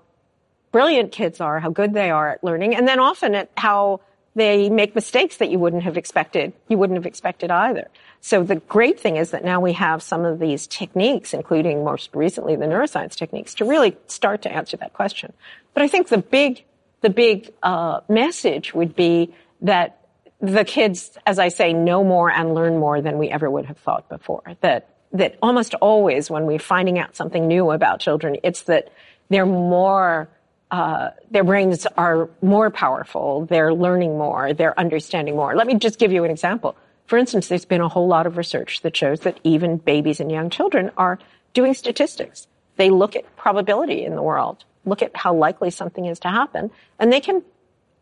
[0.70, 4.00] brilliant kids are, how good they are at learning, and then often at how
[4.34, 6.52] they make mistakes that you wouldn't have expected.
[6.68, 7.88] You wouldn't have expected either.
[8.20, 12.14] So the great thing is that now we have some of these techniques, including most
[12.14, 15.32] recently the neuroscience techniques, to really start to answer that question.
[15.74, 16.64] But I think the big,
[17.02, 20.06] the big uh, message would be that
[20.40, 23.78] the kids, as I say, know more and learn more than we ever would have
[23.78, 24.42] thought before.
[24.60, 28.92] That that almost always when we're finding out something new about children, it's that
[29.28, 30.28] they're more,
[30.70, 35.54] uh, their brains are more powerful, they're learning more, they're understanding more.
[35.54, 36.76] Let me just give you an example.
[37.06, 40.30] For instance, there's been a whole lot of research that shows that even babies and
[40.30, 41.18] young children are
[41.52, 42.46] doing statistics.
[42.76, 46.70] They look at probability in the world, look at how likely something is to happen,
[46.98, 47.42] and they can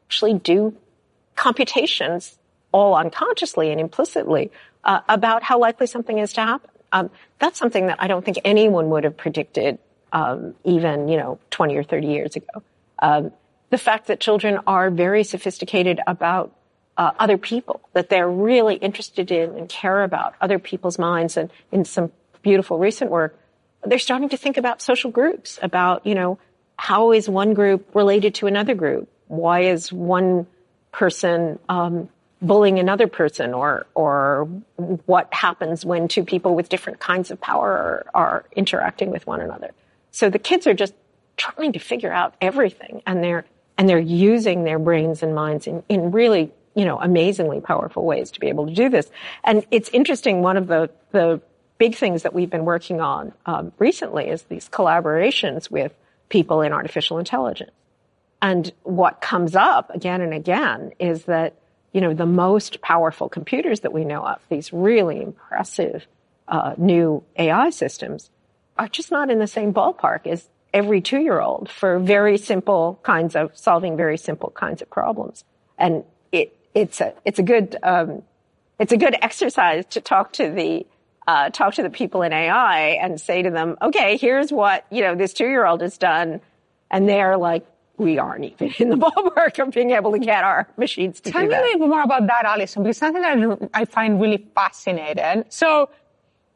[0.07, 0.77] actually do
[1.35, 2.38] computations
[2.73, 4.51] all unconsciously and implicitly
[4.85, 6.70] uh, about how likely something is to happen.
[6.92, 9.79] Um, that's something that I don't think anyone would have predicted
[10.12, 12.62] um, even you know 20 or 30 years ago.
[12.98, 13.33] Um,
[13.70, 16.53] the fact that children are very sophisticated about
[16.96, 21.50] uh, other people, that they're really interested in and care about other people's minds, and
[21.70, 22.11] in some
[22.42, 23.38] beautiful recent work,
[23.85, 26.38] they're starting to think about social groups, about you know
[26.76, 29.09] how is one group related to another group?
[29.29, 30.46] Why is one
[30.92, 32.09] person um,
[32.42, 34.48] bullying another person, or or
[35.07, 39.40] what happens when two people with different kinds of power are, are interacting with one
[39.40, 39.72] another?
[40.11, 40.94] So the kids are just
[41.37, 43.44] trying to figure out everything, and they're
[43.79, 48.31] and they're using their brains and minds in, in really you know amazingly powerful ways
[48.33, 49.11] to be able to do this.
[49.44, 50.42] And it's interesting.
[50.42, 51.40] One of the the
[51.79, 55.92] big things that we've been working on um, recently is these collaborations with
[56.29, 57.72] people in artificial intelligence.
[58.42, 61.55] And what comes up again and again is that,
[61.92, 66.07] you know, the most powerful computers that we know of, these really impressive
[66.48, 68.31] uh, new AI systems,
[68.79, 72.98] are just not in the same ballpark as every two year old for very simple
[73.03, 75.44] kinds of solving very simple kinds of problems.
[75.79, 78.22] And it, it's a, it's a good, um,
[78.79, 80.87] it's a good exercise to talk to the,
[81.26, 85.03] uh, talk to the people in AI and say to them, okay, here's what, you
[85.03, 86.40] know, this two year old has done.
[86.90, 87.66] And they're like,
[88.01, 91.43] we aren't even in the ballpark of being able to get our machines to Tell
[91.43, 95.45] me a little bit more about that, Alison, because something that I find really fascinating.
[95.51, 95.91] So,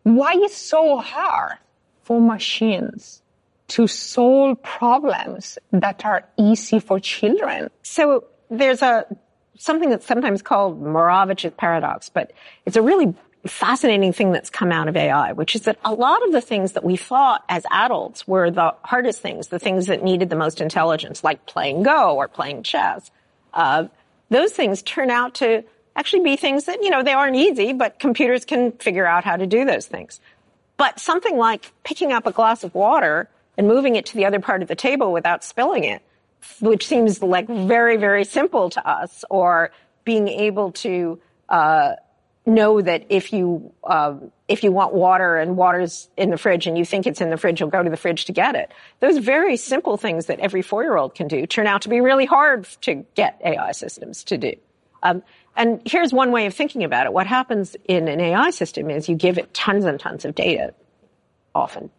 [0.02, 1.59] why is so hard
[2.02, 3.22] for machines
[3.68, 7.70] to solve problems that are easy for children?
[7.83, 9.07] So there's a
[9.57, 12.33] something that's sometimes called Moravec's paradox, but
[12.66, 13.14] it's a really
[13.48, 16.72] fascinating thing that's come out of AI, which is that a lot of the things
[16.72, 20.61] that we thought as adults were the hardest things, the things that needed the most
[20.61, 23.11] intelligence, like playing Go or playing chess,
[23.52, 23.87] uh,
[24.30, 25.64] those things turn out to
[25.96, 29.37] actually be things that, you know, they aren't easy, but computers can figure out how
[29.37, 30.20] to do those things.
[30.76, 34.40] But something like picking up a glass of water and moving it to the other
[34.40, 36.02] part of the table without spilling it,
[36.61, 39.70] which seems like very, very simple to us, or
[40.04, 41.92] being able to, uh,
[42.46, 44.14] know that if you uh,
[44.48, 47.37] if you want water and water's in the fridge and you think it's in the
[47.37, 48.70] fridge, you'll go to the fridge to get it.
[49.00, 52.00] Those very simple things that every four year old can do turn out to be
[52.00, 54.54] really hard to get AI systems to do.
[55.02, 55.22] Um,
[55.57, 57.12] and here's one way of thinking about it.
[57.12, 60.74] What happens in an AI system is you give it tons and tons of data,
[61.54, 61.90] often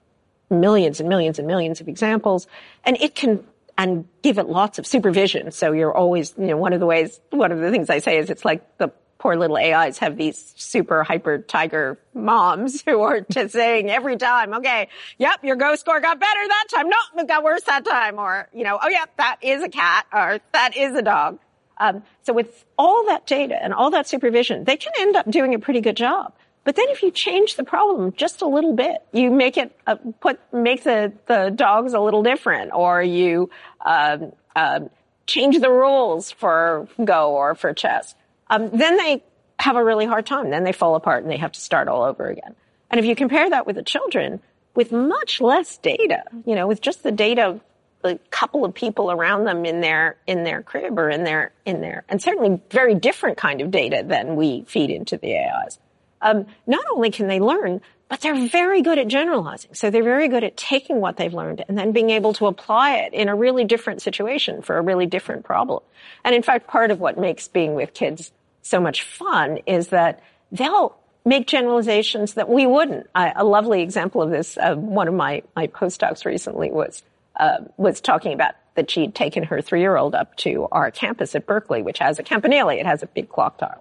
[0.50, 2.48] millions and millions and millions of examples,
[2.84, 3.44] and it can
[3.78, 5.52] and give it lots of supervision.
[5.52, 8.18] So you're always, you know, one of the ways, one of the things I say
[8.18, 8.90] is it's like the
[9.26, 14.54] poor little AIs have these super hyper tiger moms who are just saying every time,
[14.54, 16.88] okay, yep, your Go score got better that time.
[16.90, 18.20] No, it got worse that time.
[18.20, 21.40] Or, you know, oh yeah, that is a cat or that is a dog.
[21.80, 25.56] Um, so with all that data and all that supervision, they can end up doing
[25.56, 26.32] a pretty good job.
[26.64, 29.96] But then if you change the problem just a little bit, you make it, uh,
[30.20, 33.50] put, make the, the dogs a little different or you,
[33.84, 34.92] um, um,
[35.26, 38.14] change the rules for Go or for chess
[38.50, 39.24] um, then they
[39.60, 40.50] have a really hard time.
[40.50, 42.56] Then they fall apart and they have to start all over again.
[42.90, 44.42] And if you compare that with the children,
[44.76, 47.62] with much less data, you know, with just the data of
[48.04, 51.82] a couple of people around them in their in their crib or in their in
[51.82, 55.80] their and certainly very different kind of data than we feed into the AIs.
[56.22, 59.74] Um, not only can they learn, but they're very good at generalizing.
[59.74, 62.98] So they're very good at taking what they've learned and then being able to apply
[62.98, 65.82] it in a really different situation for a really different problem.
[66.24, 70.22] And in fact, part of what makes being with kids so much fun is that
[70.52, 73.10] they'll make generalizations that we wouldn't.
[73.16, 77.02] I, a lovely example of this, uh, one of my, my postdocs recently was,
[77.40, 81.82] uh, was talking about that she'd taken her three-year-old up to our campus at Berkeley,
[81.82, 82.70] which has a campanile.
[82.70, 83.80] It has a big clock tower.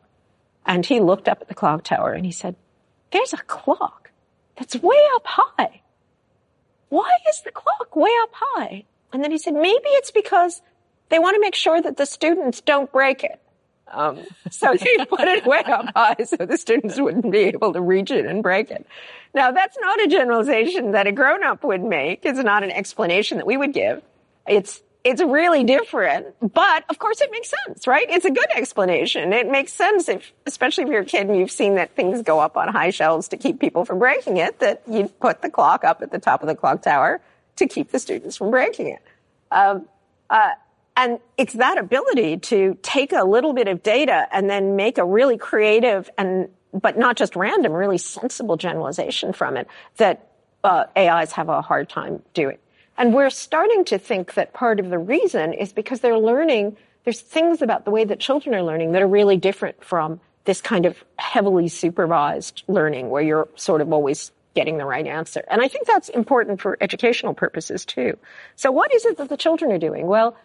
[0.65, 2.57] And he looked up at the clock tower and he said,
[3.11, 4.04] there's a clock
[4.57, 5.81] that's way up high.
[6.89, 8.85] Why is the clock way up high?
[9.13, 10.63] And then he said, maybe it's because
[11.09, 13.41] they want to make sure that the students don't break it.
[13.93, 17.81] Um, so they put it way up high so the students wouldn't be able to
[17.81, 18.87] reach it and break it.
[19.35, 22.25] Now that's not a generalization that a grown-up would make.
[22.25, 24.03] It's not an explanation that we would give.
[24.47, 28.07] It's it's really different, but of course it makes sense, right?
[28.09, 29.35] It's a good explanation.
[29.35, 32.41] It makes sense if, especially if you're a kid and you've seen that things go
[32.41, 35.85] up on high shelves to keep people from breaking it, that you put the clock
[35.85, 37.21] up at the top of the clock tower
[37.57, 39.03] to keep the students from breaking it.
[39.53, 39.87] Um,
[40.31, 40.53] uh,
[40.97, 45.05] and it's that ability to take a little bit of data and then make a
[45.05, 50.31] really creative and, but not just random, really sensible generalization from it that
[50.63, 52.57] uh, AIs have a hard time doing.
[52.97, 57.21] And we're starting to think that part of the reason is because they're learning, there's
[57.21, 60.87] things about the way that children are learning that are really different from this kind
[60.87, 65.45] of heavily supervised learning where you're sort of always getting the right answer.
[65.49, 68.19] And I think that's important for educational purposes too.
[68.55, 70.07] So what is it that the children are doing?
[70.07, 70.37] Well,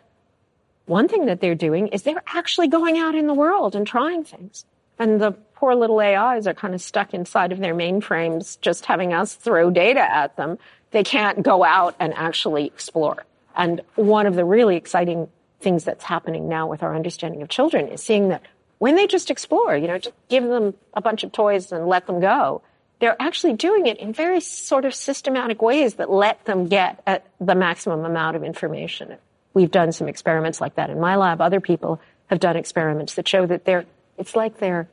[0.85, 4.23] one thing that they're doing is they're actually going out in the world and trying
[4.23, 4.65] things.
[4.97, 9.13] And the poor little AIs are kind of stuck inside of their mainframes, just having
[9.13, 10.57] us throw data at them
[10.91, 13.25] they can't go out and actually explore.
[13.55, 15.29] And one of the really exciting
[15.59, 18.41] things that's happening now with our understanding of children is seeing that
[18.77, 22.07] when they just explore, you know, just give them a bunch of toys and let
[22.07, 22.61] them go,
[22.99, 27.25] they're actually doing it in very sort of systematic ways that let them get at
[27.39, 29.15] the maximum amount of information.
[29.53, 31.41] We've done some experiments like that in my lab.
[31.41, 33.85] Other people have done experiments that show that they're,
[34.17, 34.87] it's like they're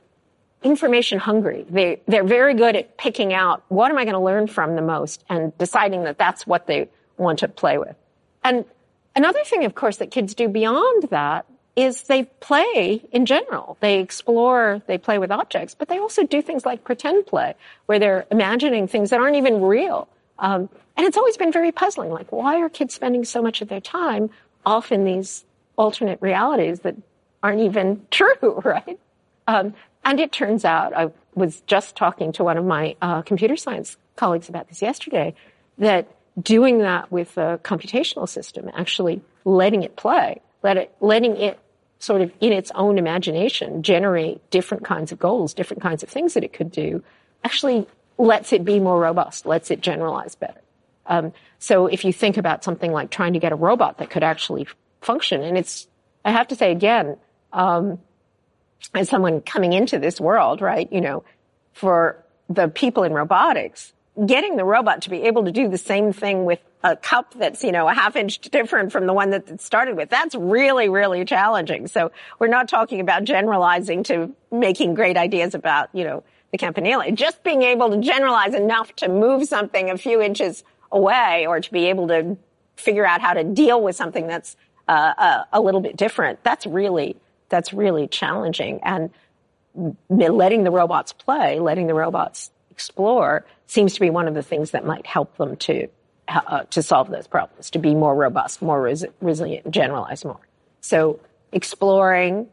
[0.67, 1.65] information hungry.
[1.71, 4.83] They, they're very good at picking out what am I going to learn from the
[4.83, 7.97] most and deciding that that's what they want to play with.
[8.45, 8.65] And
[9.15, 11.47] another thing, of course, that kids do beyond that
[11.77, 13.77] is they play in general.
[13.81, 17.55] They explore, they play with objects, but they also do things like pretend play,
[17.85, 20.09] where they're imagining things that aren't even real.
[20.39, 22.11] Um, and it's always been very puzzling.
[22.11, 24.31] Like, why are kids spending so much of their time
[24.65, 25.45] off in these
[25.77, 26.97] alternate realities that
[27.43, 28.99] aren't even true, right?
[29.47, 29.75] Um,
[30.07, 33.97] and it turns out, I was just talking to one of my uh, computer science
[34.15, 35.35] colleagues about this yesterday,
[35.79, 36.09] that
[36.41, 41.59] doing that with a computational system, actually letting it play, let it, letting it
[41.99, 46.35] sort of in its own imagination generate different kinds of goals, different kinds of things
[46.35, 47.03] that it could do,
[47.43, 47.85] actually
[48.17, 50.61] lets it be more robust, lets it generalize better.
[51.07, 54.23] Um, so if you think about something like trying to get a robot that could
[54.23, 54.69] actually
[55.01, 55.89] function, and it's,
[56.25, 57.17] I have to say again,
[57.53, 57.99] um,
[58.95, 61.25] as someone coming into this world, right, you know,
[61.73, 63.93] for the people in robotics,
[64.25, 67.65] getting the robot to be able to do the same thing with a cup that's,
[67.65, 70.89] you know, a half inch different from the one that it started with, that's really,
[70.89, 71.87] really challenging.
[71.87, 76.23] So we're not talking about generalizing to making great ideas about, you know,
[76.53, 77.11] the campanile.
[77.13, 81.73] Just being able to generalize enough to move something a few inches away or to
[81.73, 82.37] be able to
[82.77, 84.57] figure out how to deal with something that's
[84.89, 87.17] uh, uh, a little bit different, that's really
[87.49, 88.81] that's really challenging.
[88.83, 89.11] And
[90.09, 94.71] letting the robots play, letting the robots explore seems to be one of the things
[94.73, 95.89] that might help them to
[96.29, 100.41] uh, to solve those problems, to be more robust, more res- resilient, generalize more.
[100.81, 101.21] So
[101.53, 102.49] exploring,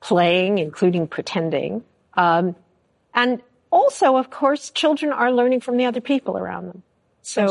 [0.00, 1.84] playing, including pretending,
[2.14, 2.56] um,
[3.14, 6.82] and also, of course, children are learning from the other people around them.
[7.28, 7.46] So,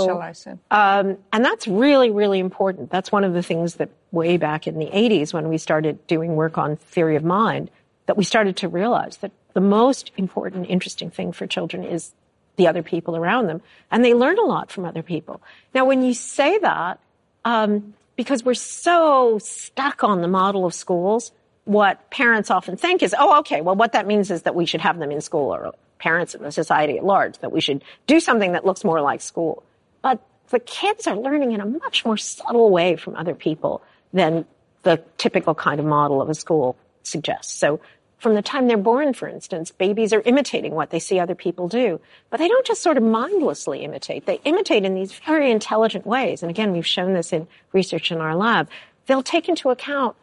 [0.72, 2.90] um, and that's really, really important.
[2.90, 6.36] That's one of the things that way back in the 80s when we started doing
[6.36, 7.70] work on theory of mind,
[8.08, 12.12] that we started to realize that the most important, interesting thing for children is
[12.56, 13.62] the other people around them.
[13.92, 15.44] And they learn a lot from other people.
[15.76, 17.00] Now, when you say that,
[17.46, 21.32] um, because we're so stuck on the model of schools,
[21.66, 24.82] what parents often think is, oh, okay, well, what that means is that we should
[24.82, 28.20] have them in school or parents and the society at large, that we should do
[28.20, 29.64] something that looks more like school.
[30.02, 33.82] But the kids are learning in a much more subtle way from other people
[34.14, 34.46] than
[34.84, 37.54] the typical kind of model of a school suggests.
[37.54, 37.80] So
[38.20, 41.68] from the time they're born, for instance, babies are imitating what they see other people
[41.68, 42.00] do.
[42.30, 44.26] But they don't just sort of mindlessly imitate.
[44.26, 46.42] They imitate in these very intelligent ways.
[46.42, 48.70] And again, we've shown this in research in our lab.
[49.06, 50.16] They'll take into account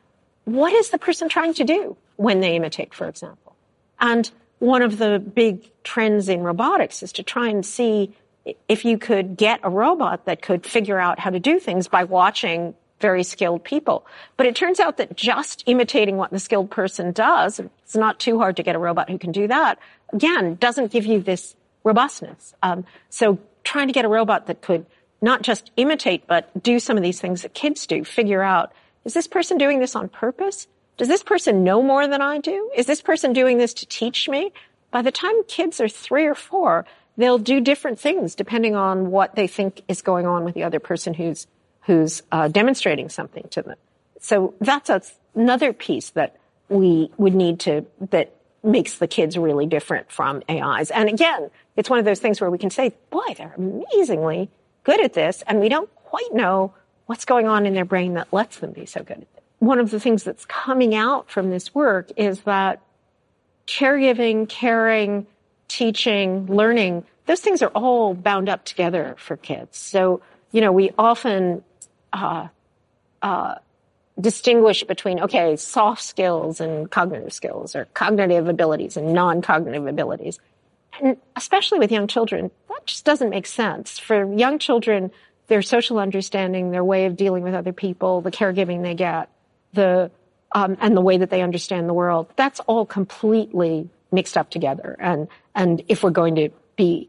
[0.45, 3.55] what is the person trying to do when they imitate, for example.
[4.01, 8.14] And one of the big trends in robotics is to try and see
[8.68, 12.05] if you could get a robot that could figure out how to do things by
[12.05, 14.07] watching very skilled people.
[14.36, 18.38] But it turns out that just imitating what the skilled person does, it's not too
[18.38, 19.78] hard to get a robot who can do that,
[20.12, 22.55] again, doesn't give you this robustness.
[22.62, 24.86] Um, so trying to get a robot that could
[25.20, 28.72] not just imitate, but do some of these things that kids do, figure out,
[29.05, 30.66] is this person doing this on purpose?
[30.97, 32.70] Does this person know more than I do?
[32.76, 34.53] Is this person doing this to teach me?
[34.90, 36.86] By the time kids are three or four,
[37.17, 40.81] they'll do different things depending on what they think is going on with the other
[40.81, 41.47] person who's
[41.83, 43.77] who's uh, demonstrating something to them.
[44.21, 45.03] So that's a,
[45.35, 46.37] another piece that
[46.69, 50.91] we would need to that makes the kids really different from AIs.
[50.91, 54.49] And again, it's one of those things where we can say, boy, they're amazingly
[54.83, 56.73] good at this, and we don't quite know
[57.07, 59.43] what's going on in their brain that lets them be so good at it.
[59.59, 62.81] One of the things that's coming out from this work is that
[63.67, 65.27] caregiving, caring,
[65.77, 69.77] teaching, learning, those things are all bound up together for kids.
[69.77, 70.22] So,
[70.53, 71.64] you know, we often
[72.12, 72.49] uh,
[73.22, 73.57] uh,
[74.20, 80.39] distinguish between, okay, soft skills and cognitive skills or cognitive abilities and non-cognitive abilities.
[81.03, 83.99] And especially with young children, that just doesn't make sense.
[83.99, 85.11] For young children,
[85.49, 89.29] their social understanding, their way of dealing with other people, the caregiving they get,
[89.72, 90.11] the
[90.53, 94.97] um, and the way that they understand the world, that's all completely mixed up together.
[94.99, 97.09] And and if we're going to be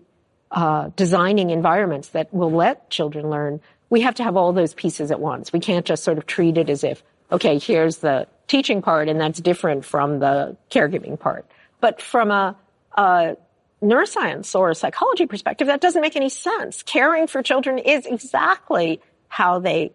[0.52, 5.12] uh, designing environments that will let children learn, we have to have all those pieces
[5.12, 5.54] at once.
[5.54, 9.20] We can't just sort of treat it as if, okay, here's the teaching part and
[9.20, 11.46] that's different from the caregiving part.
[11.82, 12.56] But from a,
[12.96, 13.38] a
[13.82, 16.84] neuroscience or a psychology perspective, that doesn't make any sense.
[16.84, 19.92] Caring for children is exactly how they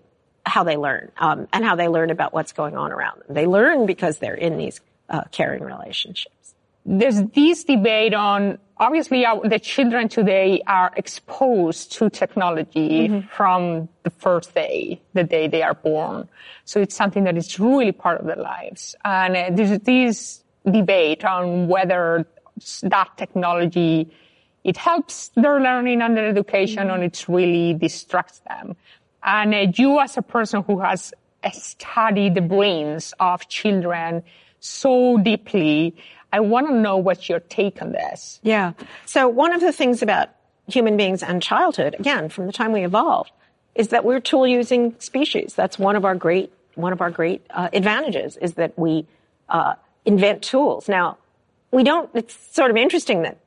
[0.46, 3.34] how they learn um, and how they learn about what's going on around them.
[3.34, 6.34] They learn because they're in these uh, caring relationships.
[6.84, 13.28] There's this debate on obviously our, the children today are exposed to technology mm-hmm.
[13.28, 16.28] from the first day, the day they are born.
[16.64, 18.96] So it's something that is really part of their lives.
[19.04, 22.26] And uh, there's this debate on whether
[22.82, 24.10] that technology
[24.62, 27.00] it helps their learning and their education mm-hmm.
[27.00, 28.76] or it really distracts them.
[29.22, 31.12] And uh, you as a person who has
[31.52, 34.22] studied the brains of children
[34.60, 35.96] so deeply,
[36.32, 38.40] I want to know what's your take on this.
[38.42, 38.72] Yeah.
[39.06, 40.30] So one of the things about
[40.66, 43.32] human beings and childhood, again, from the time we evolved,
[43.74, 45.54] is that we're tool using species.
[45.54, 49.06] That's one of our great, one of our great uh, advantages is that we
[49.48, 49.74] uh,
[50.04, 50.88] invent tools.
[50.88, 51.18] Now,
[51.70, 53.38] we don't, it's sort of interesting that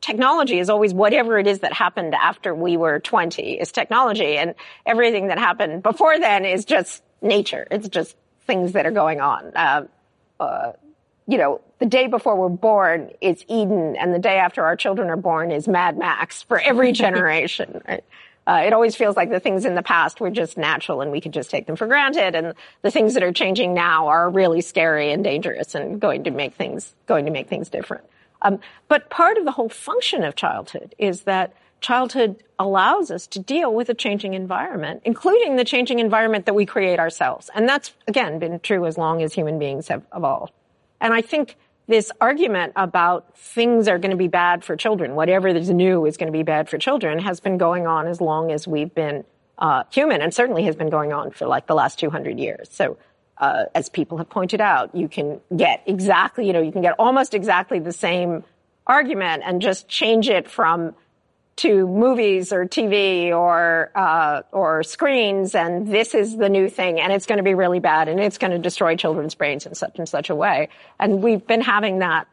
[0.00, 4.54] technology is always whatever it is that happened after we were 20 is technology and
[4.84, 7.66] everything that happened before then is just nature.
[7.70, 8.16] It's just
[8.46, 9.52] things that are going on.
[9.54, 9.86] Uh,
[10.38, 10.72] uh,
[11.26, 15.10] you know, the day before we're born is Eden and the day after our children
[15.10, 18.04] are born is Mad Max for every generation, right?
[18.48, 21.20] Uh, it always feels like the things in the past were just natural and we
[21.20, 22.36] could just take them for granted.
[22.36, 26.30] And the things that are changing now are really scary and dangerous and going to
[26.30, 28.04] make things, going to make things different.
[28.42, 33.40] Um, but part of the whole function of childhood is that childhood allows us to
[33.40, 37.50] deal with a changing environment, including the changing environment that we create ourselves.
[37.52, 40.52] And that's, again, been true as long as human beings have evolved.
[41.00, 45.48] And I think this argument about things are going to be bad for children, whatever
[45.48, 48.50] is new is going to be bad for children, has been going on as long
[48.50, 49.24] as we've been
[49.58, 52.68] uh, human, and certainly has been going on for like the last 200 years.
[52.70, 52.98] So,
[53.38, 56.94] uh, as people have pointed out, you can get exactly, you know, you can get
[56.98, 58.44] almost exactly the same
[58.86, 60.94] argument and just change it from
[61.56, 67.12] to movies or TV or uh, or screens, and this is the new thing, and
[67.12, 69.98] it's going to be really bad, and it's going to destroy children's brains in such
[69.98, 70.68] and such a way.
[70.98, 72.28] And we've been having that.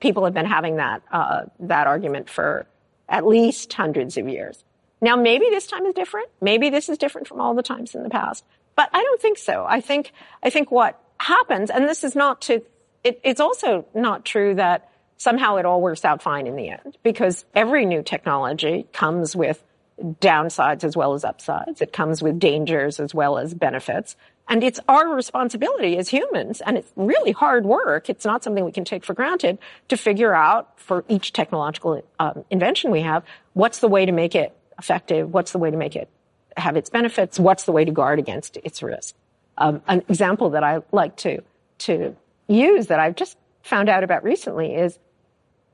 [0.00, 2.66] People have been having that uh, that argument for
[3.08, 4.62] at least hundreds of years.
[5.00, 6.28] Now, maybe this time is different.
[6.40, 9.38] Maybe this is different from all the times in the past, but I don't think
[9.38, 9.64] so.
[9.66, 10.12] I think
[10.42, 12.62] I think what happens, and this is not to.
[13.04, 16.96] It, it's also not true that somehow it all works out fine in the end
[17.02, 19.62] because every new technology comes with
[20.00, 21.80] downsides as well as upsides.
[21.80, 24.16] It comes with dangers as well as benefits.
[24.48, 28.08] And it's our responsibility as humans, and it's really hard work.
[28.08, 29.58] It's not something we can take for granted
[29.88, 34.36] to figure out for each technological um, invention we have, what's the way to make
[34.36, 35.32] it effective?
[35.32, 36.08] What's the way to make it
[36.56, 37.40] have its benefits?
[37.40, 39.16] What's the way to guard against its risk?
[39.58, 41.42] Um, an example that I like to,
[41.78, 42.14] to
[42.46, 44.98] use that I've just found out about recently is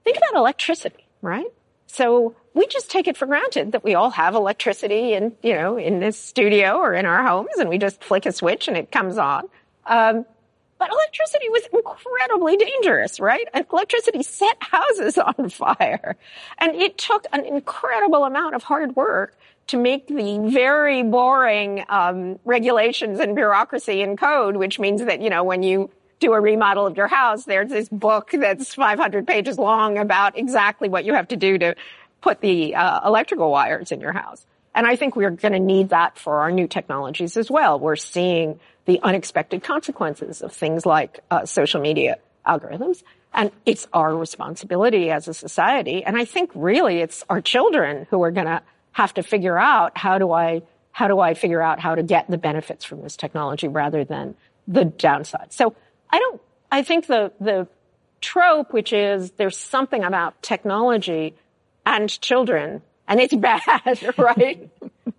[0.04, 1.46] Think about electricity, right?
[1.86, 5.76] So we just take it for granted that we all have electricity in, you know,
[5.76, 8.90] in this studio or in our homes and we just flick a switch and it
[8.90, 9.48] comes on.
[9.86, 10.24] Um,
[10.78, 13.46] but electricity was incredibly dangerous, right?
[13.54, 16.16] And electricity set houses on fire.
[16.58, 19.38] And it took an incredible amount of hard work
[19.68, 25.30] to make the very boring um, regulations and bureaucracy and code, which means that, you
[25.30, 25.88] know, when you
[26.22, 30.88] do a remodel of your house, there's this book that's 500 pages long about exactly
[30.88, 31.74] what you have to do to
[32.20, 34.46] put the uh, electrical wires in your house.
[34.74, 37.78] And I think we're going to need that for our new technologies as well.
[37.78, 42.16] We're seeing the unexpected consequences of things like uh, social media
[42.46, 43.02] algorithms.
[43.34, 46.04] And it's our responsibility as a society.
[46.04, 48.62] And I think really it's our children who are going to
[48.92, 50.62] have to figure out how do I,
[50.92, 54.36] how do I figure out how to get the benefits from this technology rather than
[54.68, 55.52] the downside.
[55.52, 55.74] So
[56.12, 56.40] I don't,
[56.70, 57.66] I think the, the
[58.20, 61.34] trope, which is there's something about technology
[61.84, 64.70] and children, and it's bad, right?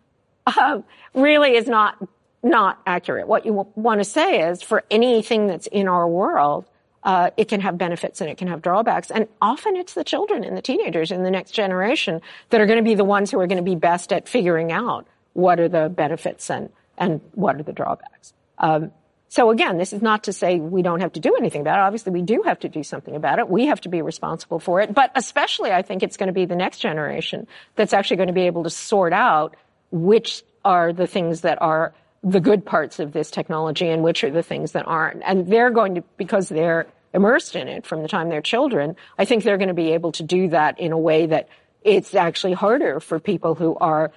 [0.58, 0.84] um,
[1.14, 1.98] really is not,
[2.42, 3.28] not accurate.
[3.28, 6.66] What you want to say is for anything that's in our world,
[7.04, 9.12] uh, it can have benefits and it can have drawbacks.
[9.12, 12.78] And often it's the children and the teenagers in the next generation that are going
[12.78, 15.68] to be the ones who are going to be best at figuring out what are
[15.68, 18.34] the benefits and, and what are the drawbacks.
[18.58, 18.92] Um,
[19.34, 21.82] so again, this is not to say we don't have to do anything about it.
[21.82, 23.50] Obviously, we do have to do something about it.
[23.50, 24.94] We have to be responsible for it.
[24.94, 28.34] But especially, I think it's going to be the next generation that's actually going to
[28.34, 29.56] be able to sort out
[29.90, 34.30] which are the things that are the good parts of this technology and which are
[34.30, 35.24] the things that aren't.
[35.26, 39.26] And they're going to, because they're immersed in it from the time they're children, I
[39.26, 41.50] think they're going to be able to do that in a way that
[41.82, 44.12] it's actually harder for people who are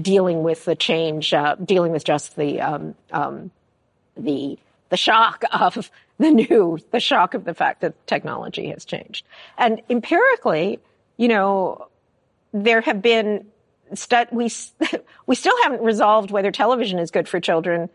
[0.00, 3.50] dealing with the change, uh, dealing with just the um, um,
[4.16, 4.58] the
[4.90, 9.26] the shock of the new, the shock of the fact that technology has changed.
[9.58, 10.78] And empirically,
[11.16, 11.88] you know,
[12.52, 13.46] there have been
[13.94, 14.50] stu- we,
[15.26, 17.88] we still haven't resolved whether television is good for children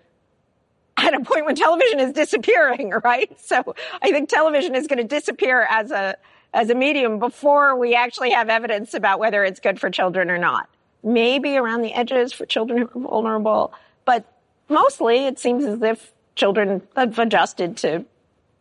[0.97, 3.39] at a point when television is disappearing, right?
[3.39, 6.17] So I think television is going to disappear as a,
[6.53, 10.37] as a medium before we actually have evidence about whether it's good for children or
[10.37, 10.69] not.
[11.01, 14.25] Maybe around the edges for children who are vulnerable, but
[14.69, 18.05] mostly it seems as if children have adjusted to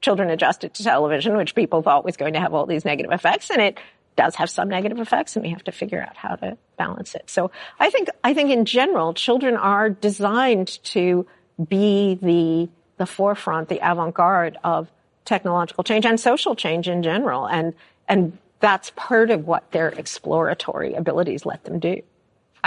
[0.01, 3.51] children adjusted to television, which people thought was going to have all these negative effects,
[3.51, 3.79] and it
[4.17, 7.29] does have some negative effects, and we have to figure out how to balance it.
[7.31, 11.27] So I think I think in general, children are designed to
[11.69, 14.91] be the the forefront, the avant-garde of
[15.25, 17.75] technological change and social change in general, and
[18.09, 22.03] and that's part of what their exploratory abilities let them do.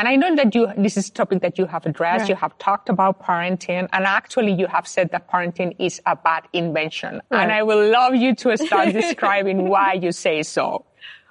[0.02, 2.22] And I know that you, this is a topic that you have addressed.
[2.22, 2.30] Right.
[2.30, 6.48] You have talked about parenting and actually you have said that parenting is a bad
[6.54, 7.22] invention.
[7.30, 7.44] Right.
[7.44, 10.86] And I will love you to start describing why you say so.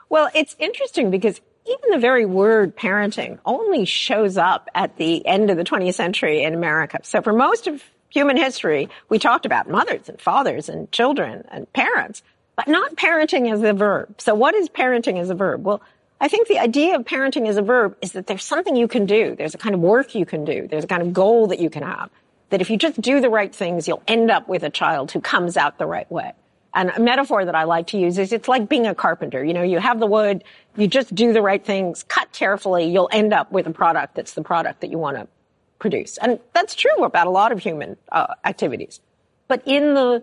[0.08, 5.50] Well, it's interesting because even the very word parenting only shows up at the end
[5.50, 7.00] of the 20th century in America.
[7.02, 11.72] So for most of human history, we talked about mothers and fathers and children and
[11.72, 12.22] parents,
[12.54, 14.20] but not parenting as a verb.
[14.20, 15.64] So what is parenting as a verb?
[15.64, 15.82] Well,
[16.20, 19.06] I think the idea of parenting as a verb is that there's something you can
[19.06, 19.34] do.
[19.36, 20.68] There's a kind of work you can do.
[20.68, 22.10] There's a kind of goal that you can have.
[22.50, 25.20] That if you just do the right things, you'll end up with a child who
[25.20, 26.32] comes out the right way.
[26.74, 29.42] And a metaphor that I like to use is it's like being a carpenter.
[29.42, 30.44] You know, you have the wood,
[30.76, 34.34] you just do the right things, cut carefully, you'll end up with a product that's
[34.34, 35.26] the product that you want to
[35.78, 36.18] produce.
[36.18, 39.00] And that's true about a lot of human uh, activities.
[39.48, 40.22] But in the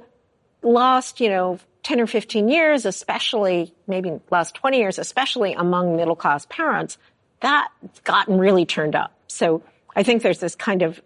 [0.61, 6.17] last, you know, 10 or 15 years, especially maybe last 20 years, especially among middle
[6.17, 6.97] class parents,
[7.39, 9.13] that's gotten really turned up.
[9.27, 9.63] So
[9.95, 11.01] I think there's this kind of,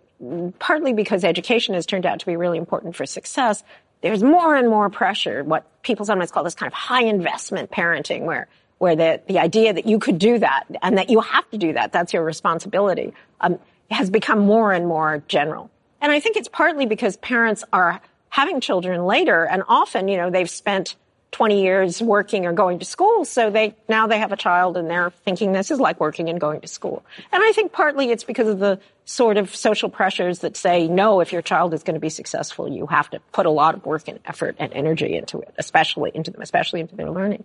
[0.58, 3.64] partly because education has turned out to be really important for success,
[4.02, 8.22] there's more and more pressure, what people sometimes call this kind of high investment parenting,
[8.22, 8.48] where
[8.80, 11.74] where the, the idea that you could do that and that you have to do
[11.74, 13.60] that, that's your responsibility, um,
[13.92, 15.70] has become more and more general.
[16.02, 18.02] And I think it's partly because parents are
[18.32, 20.96] having children later and often, you know, they've spent
[21.32, 23.24] 20 years working or going to school.
[23.26, 26.40] So they, now they have a child and they're thinking this is like working and
[26.40, 27.06] going to school.
[27.32, 31.20] And I think partly it's because of the sort of social pressures that say, no,
[31.20, 33.86] if your child is going to be successful, you have to put a lot of
[33.86, 37.44] work and effort and energy into it, especially into them, especially into their learning.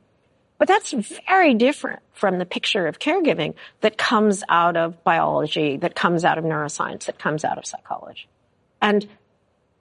[0.59, 0.93] But that's
[1.27, 6.39] very different from the picture of caregiving that comes out of biology, that comes out
[6.39, 8.29] of neuroscience, that comes out of psychology.
[8.81, 9.07] And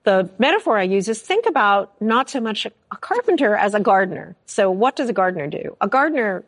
[0.06, 4.36] the metaphor I use is think about not so much a carpenter as a gardener.
[4.46, 5.76] So what does a gardener do?
[5.80, 6.44] A gardener,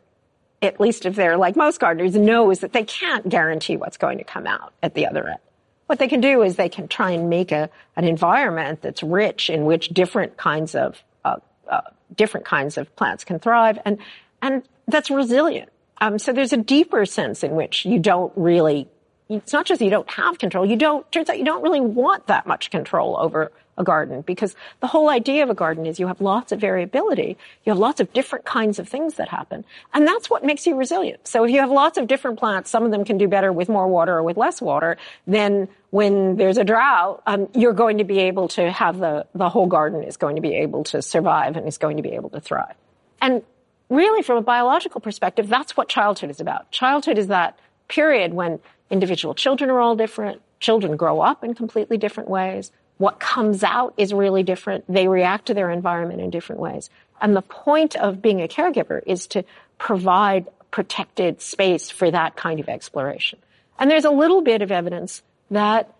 [0.62, 4.24] at least if they're like most gardeners, knows that they can't guarantee what's going to
[4.24, 5.40] come out at the other end.
[5.86, 9.50] What they can do is they can try and make a, an environment that's rich
[9.50, 11.38] in which different kinds of, uh,
[11.68, 11.80] uh,
[12.14, 13.98] different kinds of plants can thrive and,
[14.40, 15.68] and that's resilient.
[16.00, 18.86] Um, so there's a deeper sense in which you don't really
[19.28, 22.26] it's not just you don't have control, you don't, turns out you don't really want
[22.28, 26.08] that much control over a garden because the whole idea of a garden is you
[26.08, 27.38] have lots of variability.
[27.64, 29.64] You have lots of different kinds of things that happen.
[29.94, 31.26] And that's what makes you resilient.
[31.26, 33.68] So if you have lots of different plants, some of them can do better with
[33.68, 38.04] more water or with less water, then when there's a drought, um, you're going to
[38.04, 41.56] be able to have the, the whole garden is going to be able to survive
[41.56, 42.74] and is going to be able to thrive.
[43.22, 43.42] And
[43.88, 46.70] really from a biological perspective, that's what childhood is about.
[46.70, 47.58] Childhood is that
[47.88, 48.60] period when
[48.90, 50.40] individual children are all different.
[50.60, 52.72] Children grow up in completely different ways.
[52.98, 54.84] What comes out is really different.
[54.88, 56.90] They react to their environment in different ways.
[57.20, 59.44] And the point of being a caregiver is to
[59.78, 63.38] provide protected space for that kind of exploration.
[63.78, 65.94] And there's a little bit of evidence that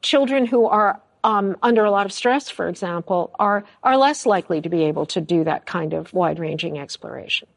[0.00, 4.60] children who are um, under a lot of stress, for example, are are less likely
[4.60, 7.48] to be able to do that kind of wide-ranging exploration.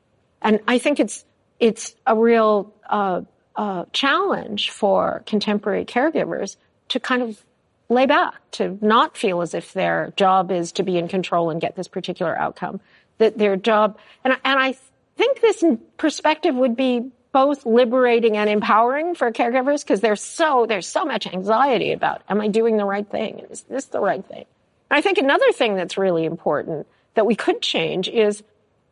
[0.41, 1.25] And I think it's
[1.59, 3.21] it's a real uh,
[3.55, 6.57] uh, challenge for contemporary caregivers
[6.89, 7.43] to kind of
[7.89, 11.61] lay back, to not feel as if their job is to be in control and
[11.61, 12.79] get this particular outcome.
[13.17, 14.75] That their job, and, and I
[15.15, 15.63] think this
[15.97, 21.27] perspective would be both liberating and empowering for caregivers because there's so there's so much
[21.27, 23.45] anxiety about am I doing the right thing?
[23.49, 24.45] Is this the right thing?
[24.89, 28.43] And I think another thing that's really important that we could change is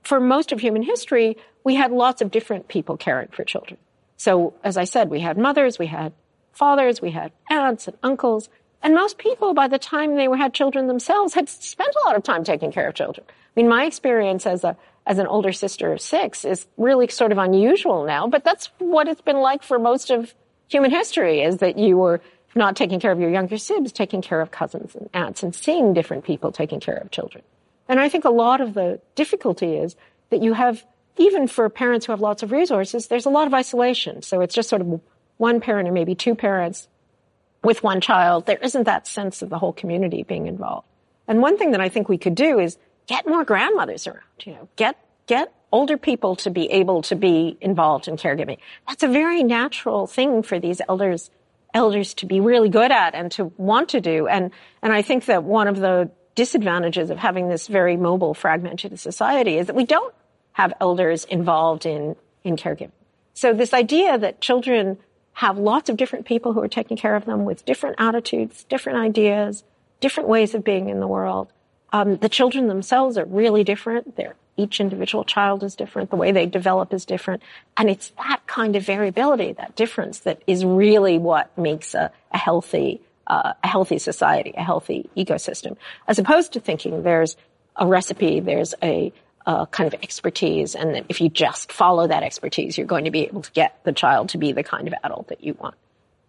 [0.04, 3.78] for most of human history, we had lots of different people caring for children.
[4.24, 6.14] So as I said, we had mothers, we had
[6.54, 8.48] fathers, we had aunts and uncles,
[8.82, 12.24] and most people by the time they had children themselves had spent a lot of
[12.24, 13.26] time taking care of children.
[13.30, 17.34] I mean, my experience as a as an older sister of six is really sort
[17.34, 20.34] of unusual now, but that's what it's been like for most of
[20.70, 22.22] human history is that you were
[22.56, 25.94] not taking care of your younger siblings, taking care of cousins and aunts and seeing
[25.94, 27.44] different people taking care of children.
[27.90, 29.98] And I think a lot of the difficulty is
[30.30, 30.86] that you have
[31.18, 34.22] even for parents who have lots of resources, there's a lot of isolation.
[34.22, 35.02] So it's just sort of
[35.38, 36.88] one parent or maybe two parents
[37.64, 38.46] with one child.
[38.46, 40.88] There isn't that sense of the whole community being involved.
[41.28, 44.54] And one thing that I think we could do is get more grandmothers around, you
[44.54, 44.98] know, get,
[45.28, 48.58] get older people to be able to be involved in caregiving.
[48.88, 51.30] That's a very natural thing for these elders,
[51.74, 54.28] elders to be really good at and to want to do.
[54.28, 54.52] And,
[54.82, 59.58] and I think that one of the disadvantages of having this very mobile, fragmented society
[59.58, 60.14] is that we don't
[60.54, 62.92] have elders involved in, in caregiving.
[63.34, 64.98] So this idea that children
[65.34, 69.00] have lots of different people who are taking care of them with different attitudes, different
[69.00, 69.64] ideas,
[70.00, 71.52] different ways of being in the world.
[71.92, 74.16] Um, the children themselves are really different.
[74.16, 76.12] They're, each individual child is different.
[76.12, 77.42] The way they develop is different.
[77.76, 82.38] And it's that kind of variability, that difference that is really what makes a, a
[82.38, 85.78] healthy, uh, a healthy society, a healthy ecosystem,
[86.08, 87.36] as opposed to thinking there's
[87.76, 89.12] a recipe, there's a,
[89.46, 93.22] uh, kind of expertise, and if you just follow that expertise, you're going to be
[93.26, 95.76] able to get the child to be the kind of adult that you want.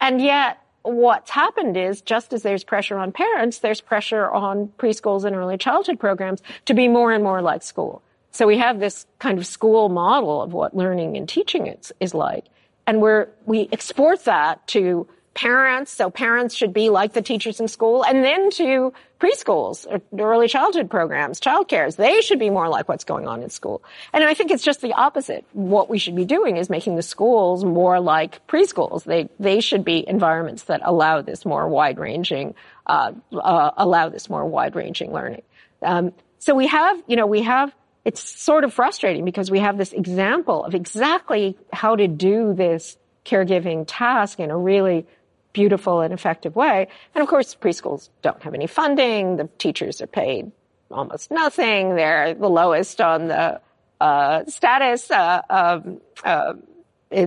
[0.01, 5.25] And yet, what's happened is just as there's pressure on parents, there's pressure on preschools
[5.25, 8.03] and early childhood programs to be more and more like school.
[8.33, 12.15] So we have this kind of school model of what learning and teaching is, is
[12.15, 12.45] like.
[12.87, 17.69] And we're, we export that to parents, so parents should be like the teachers in
[17.69, 18.93] school, and then to
[19.25, 19.87] preschools,
[20.18, 23.83] early childhood programs, child cares, they should be more like what's going on in school.
[24.12, 25.47] And I think it's just the opposite.
[25.53, 29.05] What we should be doing is making the schools more like preschools.
[29.05, 32.55] They they should be environments that allow this more wide ranging,
[32.87, 35.43] uh, uh, allow this more wide ranging learning.
[35.81, 37.75] Um, so we have, you know, we have.
[38.05, 42.99] It's sort of frustrating because we have this example of exactly how to do this
[43.25, 45.07] caregiving task in a really
[45.55, 46.88] beautiful and effective way.
[47.14, 49.36] And of course, preschools don't have any funding.
[49.36, 50.52] The teachers are paid
[50.90, 51.96] almost nothing.
[51.96, 53.61] They're the lowest on the
[54.00, 56.55] uh, status, uh, um, uh,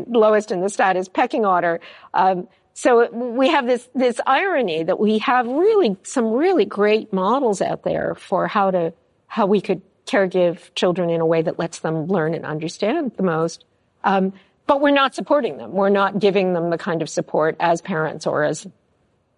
[0.07, 1.79] lowest in the status pecking order.
[2.13, 7.59] Um, so we have this this irony that we have really some really great models
[7.59, 8.93] out there for how to
[9.25, 13.13] how we could care give children in a way that lets them learn and understand
[13.17, 13.65] the most.
[14.03, 14.33] Um,
[14.67, 15.71] but we're not supporting them.
[15.71, 18.67] We're not giving them the kind of support as parents or as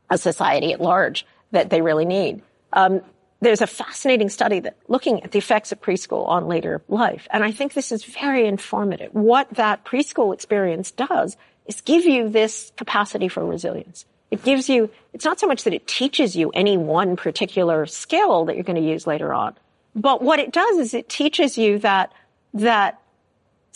[0.09, 2.41] a society at large that they really need.
[2.73, 3.01] Um,
[3.41, 7.27] there's a fascinating study that looking at the effects of preschool on later life.
[7.31, 9.13] And I think this is very informative.
[9.13, 14.05] What that preschool experience does is give you this capacity for resilience.
[14.31, 18.45] It gives you, it's not so much that it teaches you any one particular skill
[18.45, 19.55] that you're going to use later on,
[19.95, 22.11] but what it does is it teaches you that,
[22.53, 23.01] that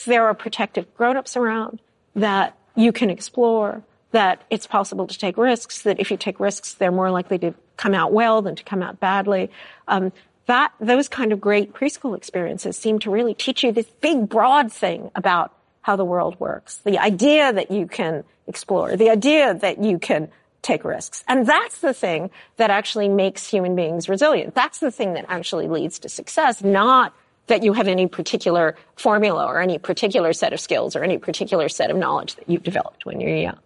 [0.05, 1.79] there are protective grown-ups around,
[2.15, 6.73] that you can explore, that it's possible to take risks, that if you take risks,
[6.73, 9.49] they're more likely to come out well than to come out badly.
[9.87, 10.11] Um,
[10.45, 14.71] that those kind of great preschool experiences seem to really teach you this big, broad
[14.71, 16.77] thing about how the world works.
[16.77, 20.29] The idea that you can explore, the idea that you can
[20.61, 21.23] take risks.
[21.27, 24.55] And that's the thing that actually makes human beings resilient.
[24.55, 27.13] That's the thing that actually leads to success, not
[27.47, 31.69] that you have any particular formula or any particular set of skills or any particular
[31.69, 33.59] set of knowledge that you've developed when you're young.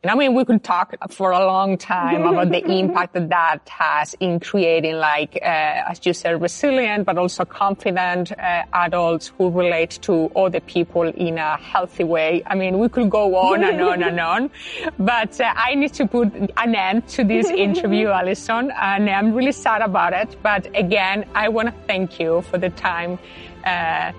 [0.00, 3.68] And I mean, we could talk for a long time about the impact that that
[3.68, 9.50] has in creating, like, uh, as you said, resilient, but also confident uh, adults who
[9.50, 12.44] relate to other people in a healthy way.
[12.46, 14.50] I mean, we could go on and on and on,
[15.00, 19.50] but uh, I need to put an end to this interview, Alison, and I'm really
[19.50, 20.36] sad about it.
[20.44, 23.18] But again, I want to thank you for the time
[23.64, 24.12] uh,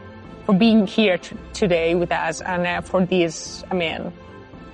[0.45, 4.11] for being here t- today with us and uh, for this, I mean,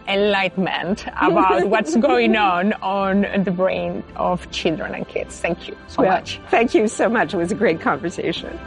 [0.08, 5.40] enlightenment about what's going on on the brain of children and kids.
[5.40, 6.40] Thank you so well, much.
[6.50, 7.34] Thank you so much.
[7.34, 8.58] It was a great conversation.